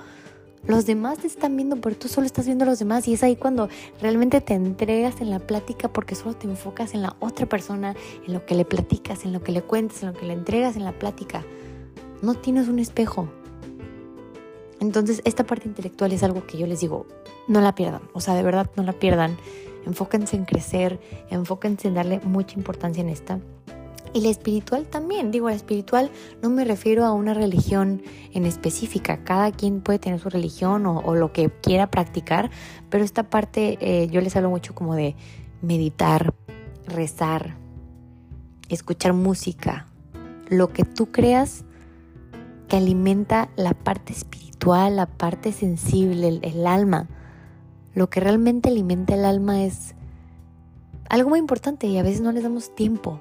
Los 0.66 0.86
demás 0.86 1.20
te 1.20 1.28
están 1.28 1.58
viendo, 1.58 1.76
pero 1.82 1.98
tú 1.98 2.08
solo 2.08 2.26
estás 2.26 2.46
viendo 2.46 2.64
a 2.64 2.68
los 2.68 2.80
demás 2.80 3.06
y 3.10 3.14
es 3.14 3.24
ahí 3.24 3.36
cuando 3.36 3.68
realmente 4.02 4.40
te 4.40 4.54
entregas 4.54 5.20
en 5.20 5.30
la 5.30 5.40
plática 5.40 5.92
porque 5.92 6.16
solo 6.16 6.36
te 6.36 6.48
enfocas 6.48 6.94
en 6.94 7.02
la 7.02 7.18
otra 7.20 7.46
persona, 7.46 7.96
en 8.26 8.34
lo 8.34 8.46
que 8.46 8.56
le 8.56 8.64
platicas, 8.64 9.26
en 9.26 9.34
lo 9.34 9.44
que 9.44 9.52
le 9.52 9.62
cuentas, 9.62 10.04
en 10.04 10.14
lo 10.14 10.18
que 10.18 10.26
le 10.26 10.32
entregas 10.32 10.78
en 10.78 10.86
la 10.86 10.94
plática. 10.94 11.44
No 12.22 12.36
tienes 12.36 12.70
un 12.70 12.80
espejo. 12.80 13.28
Entonces, 14.80 15.22
esta 15.26 15.44
parte 15.44 15.68
intelectual 15.68 16.14
es 16.14 16.24
algo 16.24 16.48
que 16.48 16.58
yo 16.58 16.66
les 16.66 16.80
digo, 16.80 17.08
no 17.50 17.60
la 17.60 17.76
pierdan, 17.76 18.02
o 18.14 18.22
sea, 18.22 18.34
de 18.34 18.44
verdad 18.44 18.72
no 18.78 18.84
la 18.84 18.94
pierdan. 18.94 19.38
Enfóquense 19.86 20.38
en 20.38 20.46
crecer, 20.46 20.98
enfóquense 21.30 21.90
en 21.90 21.96
darle 21.96 22.22
mucha 22.24 22.58
importancia 22.58 23.02
en 23.02 23.10
esta. 23.10 23.40
Y 24.14 24.22
la 24.22 24.30
espiritual 24.30 24.86
también, 24.86 25.32
digo, 25.32 25.50
la 25.50 25.56
espiritual 25.56 26.12
no 26.44 26.52
me 26.52 26.66
refiero 26.66 27.04
a 27.04 27.14
una 27.14 27.34
religión 27.34 28.04
en 28.32 28.46
específica, 28.46 29.24
cada 29.24 29.52
quien 29.52 29.82
puede 29.82 29.98
tener 29.98 30.20
su 30.20 30.30
religión 30.30 30.86
o, 30.86 31.16
lo 31.16 31.34
que 31.34 31.50
quiera 31.50 31.90
practicar, 31.90 32.52
pero 32.92 33.04
esta 33.04 33.24
parte 33.24 33.78
eh, 33.82 34.08
yo 34.10 34.22
les 34.22 34.36
hablo 34.36 34.52
mucho 34.52 34.76
como 34.76 34.94
de 34.94 35.16
meditar, 35.64 36.36
rezar, 36.86 37.58
escuchar 38.70 39.14
música, 39.14 39.88
lo 40.48 40.70
que 40.70 40.84
tú 40.84 41.08
creas 41.12 41.66
que 42.68 42.78
alimenta 42.78 43.50
la 43.56 43.74
parte 43.74 44.14
espiritual, 44.14 44.98
la 44.98 45.08
parte 45.08 45.52
sensible, 45.52 46.28
el, 46.28 46.40
el 46.44 46.68
alma. 46.68 47.08
Lo 47.96 48.12
que 48.12 48.20
realmente 48.20 48.70
alimenta 48.70 49.16
el 49.16 49.26
alma 49.26 49.64
es 49.64 49.96
algo 51.10 51.30
muy 51.30 51.40
importante 51.40 51.88
y 51.88 51.98
a 51.98 52.04
veces 52.04 52.22
no 52.22 52.32
les 52.32 52.44
damos 52.44 52.76
tiempo 52.76 53.20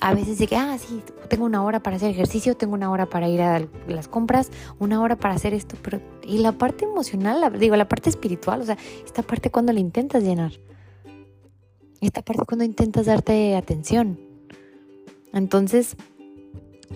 a 0.00 0.14
veces 0.14 0.38
de 0.38 0.46
que, 0.46 0.56
ah, 0.56 0.76
sí, 0.78 1.02
tengo 1.28 1.44
una 1.44 1.62
hora 1.64 1.80
para 1.80 1.96
hacer 1.96 2.10
ejercicio, 2.10 2.56
tengo 2.56 2.74
una 2.74 2.90
hora 2.90 3.06
para 3.06 3.28
ir 3.28 3.40
a 3.40 3.66
las 3.88 4.08
compras, 4.08 4.50
una 4.78 5.00
hora 5.00 5.16
para 5.16 5.34
hacer 5.34 5.54
esto, 5.54 5.76
pero 5.82 6.00
y 6.22 6.38
la 6.38 6.52
parte 6.52 6.84
emocional, 6.84 7.58
digo, 7.58 7.76
la 7.76 7.88
parte 7.88 8.10
espiritual, 8.10 8.60
o 8.60 8.64
sea, 8.64 8.76
esta 9.04 9.22
parte 9.22 9.50
cuando 9.50 9.72
la 9.72 9.80
intentas 9.80 10.22
llenar, 10.22 10.52
esta 12.00 12.22
parte 12.22 12.44
cuando 12.46 12.64
intentas 12.64 13.06
darte 13.06 13.56
atención. 13.56 14.20
Entonces, 15.32 15.96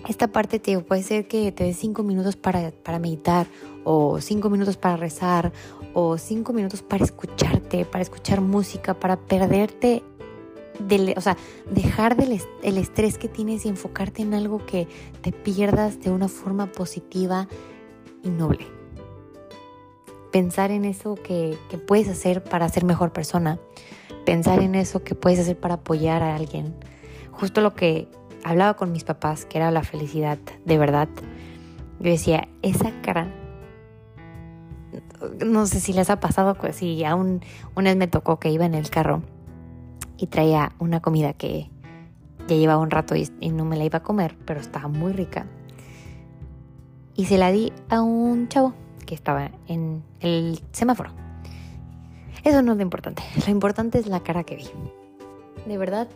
esta 0.07 0.27
parte 0.27 0.59
te 0.59 0.79
puede 0.79 1.03
ser 1.03 1.27
que 1.27 1.51
te 1.51 1.65
des 1.65 1.77
cinco 1.77 2.03
minutos 2.03 2.35
para, 2.35 2.71
para 2.71 2.99
meditar, 2.99 3.47
o 3.83 4.21
cinco 4.21 4.49
minutos 4.49 4.77
para 4.77 4.95
rezar, 4.97 5.51
o 5.93 6.17
cinco 6.17 6.53
minutos 6.53 6.81
para 6.81 7.03
escucharte, 7.03 7.85
para 7.85 8.01
escuchar 8.01 8.41
música, 8.41 8.93
para 8.93 9.17
perderte 9.17 10.03
o 11.15 11.21
sea, 11.21 11.37
dejar 11.69 12.15
del 12.15 12.41
el 12.63 12.77
estrés 12.77 13.17
que 13.17 13.27
tienes 13.27 13.65
y 13.65 13.69
enfocarte 13.69 14.21
en 14.21 14.33
algo 14.33 14.65
que 14.65 14.87
te 15.21 15.31
pierdas 15.31 16.01
de 16.01 16.11
una 16.11 16.27
forma 16.27 16.67
positiva 16.67 17.47
y 18.23 18.29
noble. 18.29 18.67
Pensar 20.31 20.71
en 20.71 20.85
eso 20.85 21.15
que, 21.15 21.57
que 21.69 21.77
puedes 21.77 22.07
hacer 22.07 22.43
para 22.43 22.69
ser 22.69 22.85
mejor 22.85 23.11
persona. 23.11 23.59
Pensar 24.25 24.61
en 24.61 24.75
eso 24.75 25.03
que 25.03 25.15
puedes 25.15 25.39
hacer 25.39 25.59
para 25.59 25.75
apoyar 25.75 26.23
a 26.23 26.35
alguien. 26.35 26.75
Justo 27.31 27.61
lo 27.61 27.73
que 27.73 28.07
hablaba 28.43 28.75
con 28.75 28.91
mis 28.91 29.03
papás, 29.03 29.45
que 29.45 29.57
era 29.57 29.71
la 29.71 29.83
felicidad 29.83 30.37
de 30.65 30.77
verdad. 30.77 31.09
Yo 31.99 32.09
decía, 32.11 32.47
esa 32.61 32.91
cara 33.01 33.33
no 35.45 35.65
sé 35.67 35.79
si 35.79 35.93
les 35.93 36.09
ha 36.09 36.19
pasado, 36.19 36.55
pues 36.55 36.77
si 36.77 37.03
aún 37.03 37.41
una 37.75 37.91
vez 37.91 37.97
me 37.97 38.07
tocó 38.07 38.39
que 38.39 38.49
iba 38.49 38.65
en 38.65 38.75
el 38.75 38.89
carro 38.89 39.21
y 40.21 40.27
traía 40.27 40.71
una 40.77 41.01
comida 41.01 41.33
que 41.33 41.67
ya 42.47 42.55
llevaba 42.55 42.79
un 42.79 42.91
rato 42.91 43.15
y, 43.15 43.27
no 43.49 43.65
me 43.65 43.75
la 43.75 43.85
iba 43.85 43.97
a 43.97 44.03
comer, 44.03 44.37
pero 44.45 44.59
estaba 44.59 44.87
muy 44.87 45.13
rica. 45.13 45.47
Y 47.15 47.25
se 47.25 47.39
la 47.39 47.51
di 47.51 47.73
a 47.89 48.01
un 48.01 48.47
chavo 48.47 48.75
que 49.07 49.15
estaba 49.15 49.49
en 49.67 50.03
el 50.19 50.61
semáforo. 50.73 51.09
Eso 52.43 52.61
no 52.61 52.73
es 52.73 52.77
lo 52.77 52.83
importante. 52.83 53.23
Lo 53.47 53.51
importante 53.51 53.97
es 53.97 54.05
la 54.05 54.19
cara 54.19 54.43
que 54.43 54.57
vi. 54.57 54.69
De 55.65 55.77
verdad, 55.79 56.07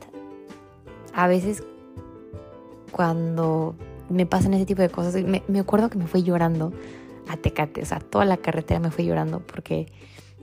a 1.15 1.27
veces 1.27 1.63
cuando 2.91 3.75
me 4.09 4.27
pasan 4.27 4.53
ese 4.53 4.67
tipo 4.67 4.83
de 4.83 4.89
cosas, 4.89 5.15
me, 5.23 5.41
me, 5.47 5.59
acuerdo 5.59 5.89
que 5.89 5.97
me 5.97 6.05
fui 6.05 6.21
llorando 6.21 6.73
a 7.27 7.37
Tecate, 7.37 7.81
o 7.81 7.85
sea, 7.85 7.99
toda 7.99 8.25
la 8.25 8.37
carretera 8.37 8.79
me 8.79 8.91
fui 8.91 9.05
llorando 9.05 9.39
porque 9.39 9.91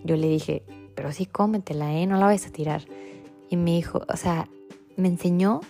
yo 0.03 0.17
le 0.17 0.29
dije, 0.29 0.65
pero 0.97 1.13
sí 1.13 1.27
cómetela, 1.27 1.93
¿eh? 1.95 2.09
No 2.09 2.19
la 2.19 2.27
vayas 2.27 2.47
a 2.47 2.51
tirar 2.51 2.83
y 3.53 3.57
me 3.59 3.73
dijo, 3.73 4.01
o 4.09 4.17
sea, 4.17 4.49
me 4.97 5.09
enseñó 5.09 5.61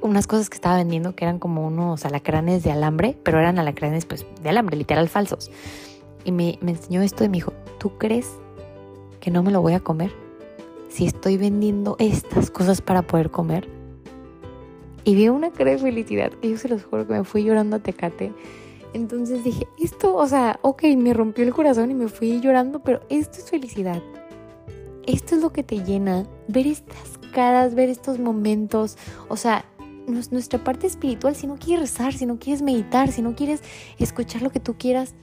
unas 0.00 0.28
cosas 0.28 0.48
que 0.48 0.54
estaba 0.54 0.76
vendiendo 0.76 1.16
que 1.16 1.24
eran 1.24 1.40
como 1.40 1.66
unos 1.66 2.04
alacranes 2.04 2.62
de 2.62 2.70
alambre, 2.70 3.16
pero 3.24 3.40
eran 3.40 3.58
alacranes 3.58 4.06
pues 4.06 4.24
de 4.40 4.48
alambre, 4.48 4.76
literal 4.76 5.08
falsos. 5.08 5.50
Y 6.24 6.30
me, 6.30 6.56
me 6.62 6.70
enseñó 6.70 7.02
esto 7.02 7.24
y 7.24 7.28
me 7.28 7.38
dijo, 7.38 7.52
¿tú 7.80 7.98
crees 7.98 8.30
que 9.18 9.32
no 9.32 9.42
me 9.42 9.50
lo 9.50 9.60
voy 9.60 9.72
a 9.72 9.80
comer? 9.80 10.12
Si 10.88 11.04
estoy 11.04 11.36
vendiendo 11.36 11.96
estas 11.98 12.48
cosas 12.48 12.80
para 12.80 13.02
poder 13.02 13.32
comer. 13.32 13.68
Y 15.02 15.16
vi 15.16 15.30
una 15.30 15.50
cara 15.50 15.72
de 15.72 15.78
felicidad 15.78 16.30
que 16.30 16.50
yo 16.50 16.58
se 16.58 16.68
los 16.68 16.84
juro 16.84 17.08
que 17.08 17.14
me 17.14 17.24
fui 17.24 17.42
llorando 17.42 17.74
a 17.74 17.78
Tecate. 17.80 18.32
Entonces 18.94 19.42
dije, 19.42 19.66
esto, 19.82 20.14
o 20.14 20.28
sea, 20.28 20.60
ok, 20.62 20.84
me 20.96 21.12
rompió 21.12 21.42
el 21.42 21.52
corazón 21.52 21.90
y 21.90 21.94
me 21.94 22.06
fui 22.06 22.40
llorando, 22.40 22.78
pero 22.84 23.00
esto 23.08 23.38
es 23.38 23.50
felicidad. 23.50 24.00
Esto 25.08 25.36
es 25.36 25.40
lo 25.40 25.54
que 25.54 25.62
te 25.62 25.82
llena, 25.82 26.26
ver 26.48 26.66
estas 26.66 27.16
caras, 27.32 27.74
ver 27.74 27.88
estos 27.88 28.18
momentos, 28.18 28.98
o 29.30 29.38
sea, 29.38 29.64
nuestra 30.06 30.62
parte 30.62 30.86
espiritual, 30.86 31.34
si 31.34 31.46
no 31.46 31.56
quieres 31.56 31.80
rezar, 31.80 32.12
si 32.12 32.26
no 32.26 32.38
quieres 32.38 32.60
meditar, 32.60 33.10
si 33.10 33.22
no 33.22 33.34
quieres 33.34 33.62
escuchar 33.98 34.42
lo 34.42 34.50
que 34.50 34.60
tú 34.60 34.76
quieras, 34.76 35.14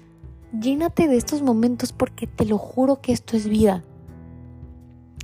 llénate 0.60 1.08
de 1.08 1.18
estos 1.18 1.44
momentos 1.44 1.94
porque 1.94 2.26
te 2.26 2.46
lo 2.46 2.58
juro 2.58 3.00
que 3.00 3.14
esto 3.14 3.38
es 3.38 3.48
vida. 3.48 3.84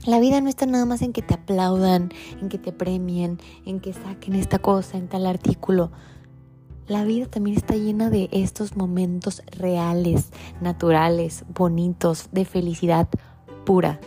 La 0.06 0.19
vida 0.19 0.39
no 0.41 0.47
está 0.50 0.67
nada 0.67 0.86
más 0.86 1.02
en 1.02 1.12
que 1.12 1.24
te 1.24 1.34
aplaudan, 1.34 2.12
en 2.39 2.47
que 2.47 2.60
te 2.60 2.71
premien, 2.71 3.39
en 3.65 3.80
que 3.80 3.93
saquen 3.93 4.36
esta 4.36 4.60
cosa 4.60 5.00
en 5.00 5.08
tal 5.08 5.26
artículo. 5.26 5.91
La 6.86 7.04
vida 7.04 7.26
también 7.26 7.58
está 7.58 7.76
llena 7.76 8.12
de 8.12 8.30
estos 8.32 8.78
momentos 8.78 9.41
reales, 9.58 10.30
naturales, 10.62 11.45
bonitos, 11.52 12.30
de 12.32 12.45
felicidad 12.45 13.10
pura 13.65 14.00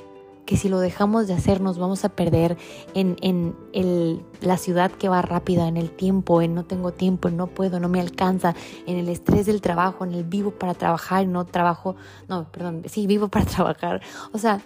que 0.47 0.57
si 0.57 0.69
lo 0.69 0.79
dejamos 0.79 1.27
de 1.27 1.35
hacer 1.35 1.61
nos 1.61 1.79
vamos 1.79 2.05
a 2.05 2.11
perder 2.11 2.57
en, 2.95 3.17
en 3.23 3.57
el, 3.73 4.21
la 4.41 4.59
ciudad 4.59 4.91
que 4.91 5.09
va 5.09 5.23
rápida, 5.23 5.69
en 5.69 5.77
el 5.77 5.91
tiempo, 5.91 6.43
en 6.43 6.55
no 6.55 6.65
tengo 6.65 6.93
tiempo, 6.93 7.29
en 7.29 7.37
no 7.37 7.47
puedo, 7.47 7.81
no 7.81 7.89
me 7.89 8.01
alcanza, 8.01 8.55
en 8.87 8.97
el 8.97 9.09
estrés 9.09 9.47
del 9.47 9.61
trabajo, 9.61 10.05
en 10.05 10.13
el 10.13 10.25
vivo 10.25 10.51
para 10.51 10.75
trabajar, 10.75 11.27
no 11.27 11.45
trabajo, 11.45 11.97
no, 12.29 12.51
perdón, 12.51 12.83
sí, 12.87 13.07
vivo 13.07 13.29
para 13.29 13.45
trabajar. 13.47 14.03
O 14.33 14.39
sea, 14.39 14.61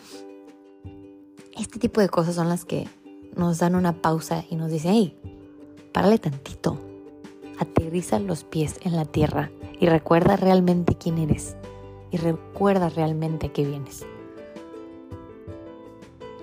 este 1.57 1.79
tipo 1.79 2.01
de 2.01 2.09
cosas 2.09 2.35
son 2.35 2.49
las 2.49 2.65
que 2.65 2.89
nos 3.37 3.59
dan 3.59 3.75
una 3.75 4.01
pausa 4.01 4.45
y 4.51 4.57
nos 4.57 4.71
dicen, 4.71 4.93
hey, 4.95 5.17
párale 5.93 6.19
tantito, 6.19 6.79
aterriza 7.59 8.19
los 8.19 8.45
pies 8.45 8.81
en 8.83 8.97
la 8.97 9.05
tierra 9.05 9.51
y 9.81 9.87
recuerda 9.87 10.37
realmente 10.37 10.97
quién 10.97 11.19
eres 11.19 11.57
y 12.11 12.17
recuerda 12.17 12.89
realmente 12.89 13.47
a 13.47 13.53
qué 13.53 13.65
vienes 13.65 14.07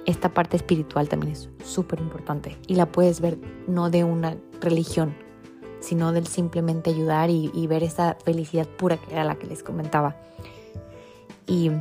esta 0.05 0.33
parte 0.33 0.55
espiritual 0.57 1.09
también 1.09 1.33
es 1.33 1.49
súper 1.63 1.99
importante 1.99 2.57
y 2.67 2.75
la 2.75 2.85
puedes 2.85 3.21
ver 3.21 3.37
no 3.67 3.89
de 3.89 4.03
una 4.03 4.37
religión, 4.61 5.15
sino 5.79 6.11
del 6.11 6.27
simplemente 6.27 6.89
ayudar 6.91 7.29
y, 7.29 7.67
ver 7.67 7.83
esa 7.83 8.17
felicidad 8.23 8.67
pura 8.67 8.97
que 8.97 9.13
era 9.13 9.23
la 9.23 9.35
que 9.35 9.47
les 9.47 9.63
comentaba. 9.63 10.15
Y, 11.47 11.71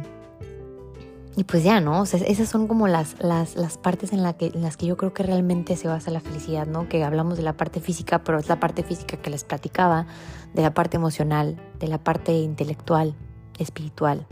y 1.37 1.44
pues 1.44 1.64
ya, 1.64 1.80
¿no? 1.80 2.04
Esas 2.04 2.48
son 2.48 2.68
como 2.68 2.87
las, 2.87 3.16
las, 3.18 3.56
las 3.56 3.78
partes 3.78 4.12
en, 4.12 4.22
la 4.22 4.34
que, 4.34 4.46
en 4.46 4.62
las 4.62 4.76
que 4.76 4.87
yo 4.87 4.96
creo 4.96 5.14
que 5.14 5.22
realmente 5.22 5.76
se 5.76 5.88
basa 5.88 6.10
la 6.10 6.20
felicidad, 6.20 6.66
¿no? 6.66 6.88
Que 6.88 7.04
hablamos 7.04 7.37
de 7.37 7.42
la 7.42 7.54
parte 7.54 7.80
física, 7.80 8.24
pero 8.24 8.38
es 8.38 8.48
la 8.48 8.60
parte 8.60 8.82
física 8.82 9.16
que 9.16 9.30
les 9.30 9.44
platicaba, 9.44 10.06
de 10.52 10.62
la 10.62 10.72
parte 10.72 10.96
emocional, 10.96 11.56
de 11.80 11.88
la 11.88 11.98
parte 11.98 12.32
intelectual, 12.32 13.14
espiritual, 13.58 14.26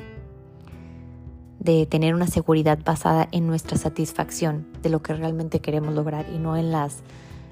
de 1.62 1.86
tener 1.86 2.12
una 2.14 2.26
seguridad 2.26 2.80
basada 2.84 3.28
en 3.30 3.46
nuestra 3.46 3.78
satisfacción 3.78 4.66
de 4.82 4.90
lo 4.90 5.00
que 5.00 5.14
realmente 5.14 5.60
queremos 5.60 5.94
lograr 5.94 6.26
y 6.34 6.38
no 6.38 6.56
en 6.56 6.72
las, 6.72 7.02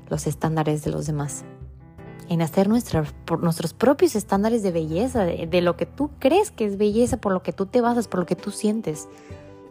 los 0.09 0.27
estándares 0.27 0.83
de 0.83 0.91
los 0.91 1.07
demás. 1.07 1.45
En 2.29 2.43
hacer 2.43 2.69
por 3.25 3.41
nuestros 3.41 3.73
propios 3.73 4.17
estándares 4.17 4.65
de 4.65 4.73
belleza, 4.73 5.25
de, 5.25 5.61
lo 5.63 5.77
que 5.77 5.87
tú 5.87 6.11
crees 6.19 6.51
que 6.51 6.65
es 6.65 6.77
belleza, 6.77 7.19
por 7.19 7.33
lo 7.33 7.43
que 7.45 7.53
tú 7.53 7.67
te 7.67 7.81
basas, 7.81 8.09
por 8.09 8.21
lo 8.21 8.27
que 8.27 8.37
tú 8.37 8.51
sientes. 8.51 9.09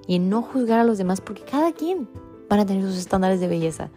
Y 0.08 0.16
en 0.16 0.30
no 0.30 0.42
juzgar 0.42 0.80
a 0.80 0.84
los 0.86 0.98
demás 0.98 1.20
porque 1.20 1.44
cada 1.44 1.74
quien 1.74 2.08
van 2.50 2.62
a 2.62 2.66
tener 2.66 2.84
sus 2.84 2.98
estándares 2.98 3.42
de 3.42 3.48
belleza 3.48 3.90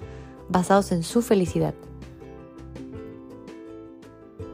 basados 0.49 0.91
en 0.91 1.05
su 1.05 1.23
felicidad. 1.23 1.75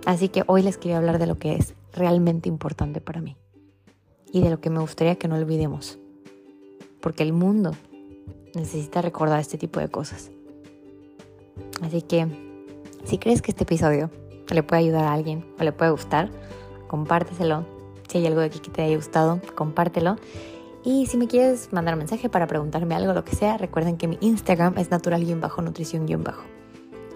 Así 0.05 0.29
que 0.29 0.45
hoy 0.47 0.63
les 0.63 0.77
quería 0.77 0.99
hablar 0.99 1.19
de 1.19 1.27
lo 1.27 1.39
que 1.39 1.57
es 1.57 1.75
realmente 1.93 2.49
importante 2.49 3.01
para 3.01 3.21
mí 3.21 3.37
y 4.33 4.43
de 4.43 4.51
lo 4.51 4.61
que 4.61 4.71
me 4.71 4.81
gustaría 4.81 5.17
que 5.17 5.29
no 5.29 5.37
olvidemos. 5.37 5.99
Porque 7.01 7.23
el 7.23 7.33
mundo 7.33 7.73
necesita 8.55 9.03
recordar 9.03 9.41
este 9.41 9.59
tipo 9.59 9.81
de 9.81 9.89
cosas. 9.89 10.31
Así 11.83 12.03
que, 12.03 12.27
si 13.05 13.19
crees 13.19 13.43
que 13.43 13.51
este 13.51 13.65
episodio 13.65 14.11
le 14.51 14.63
puede 14.63 14.83
ayudar 14.83 15.05
a 15.05 15.13
alguien 15.13 15.45
o 15.59 15.65
le 15.65 15.73
puede 15.73 15.91
gustar, 15.91 16.31
compárteselo. 16.87 17.67
Si 18.09 18.19
hay 18.19 18.27
algo 18.27 18.41
de 18.41 18.47
aquí 18.47 18.59
que 18.59 18.71
te 18.71 18.83
haya 18.83 18.97
gustado, 18.97 19.41
compártelo. 19.55 20.17
Y 20.85 21.07
si 21.07 21.17
me 21.17 21.27
quieres 21.27 21.73
mandar 21.73 21.95
un 21.95 21.99
mensaje 21.99 22.29
para 22.29 22.47
preguntarme 22.47 22.95
algo, 22.95 23.13
lo 23.13 23.25
que 23.25 23.37
sea, 23.37 23.59
recuerden 23.59 23.97
que 23.97 24.09
mi 24.09 24.17
Instagram 24.21 24.79
es 24.79 24.91
natural-nutrición-bajo. 24.91 26.43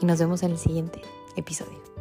Y 0.01 0.07
nos 0.07 0.18
vemos 0.18 0.42
en 0.42 0.51
el 0.51 0.59
siguiente 0.59 1.01
episodio. 1.37 1.92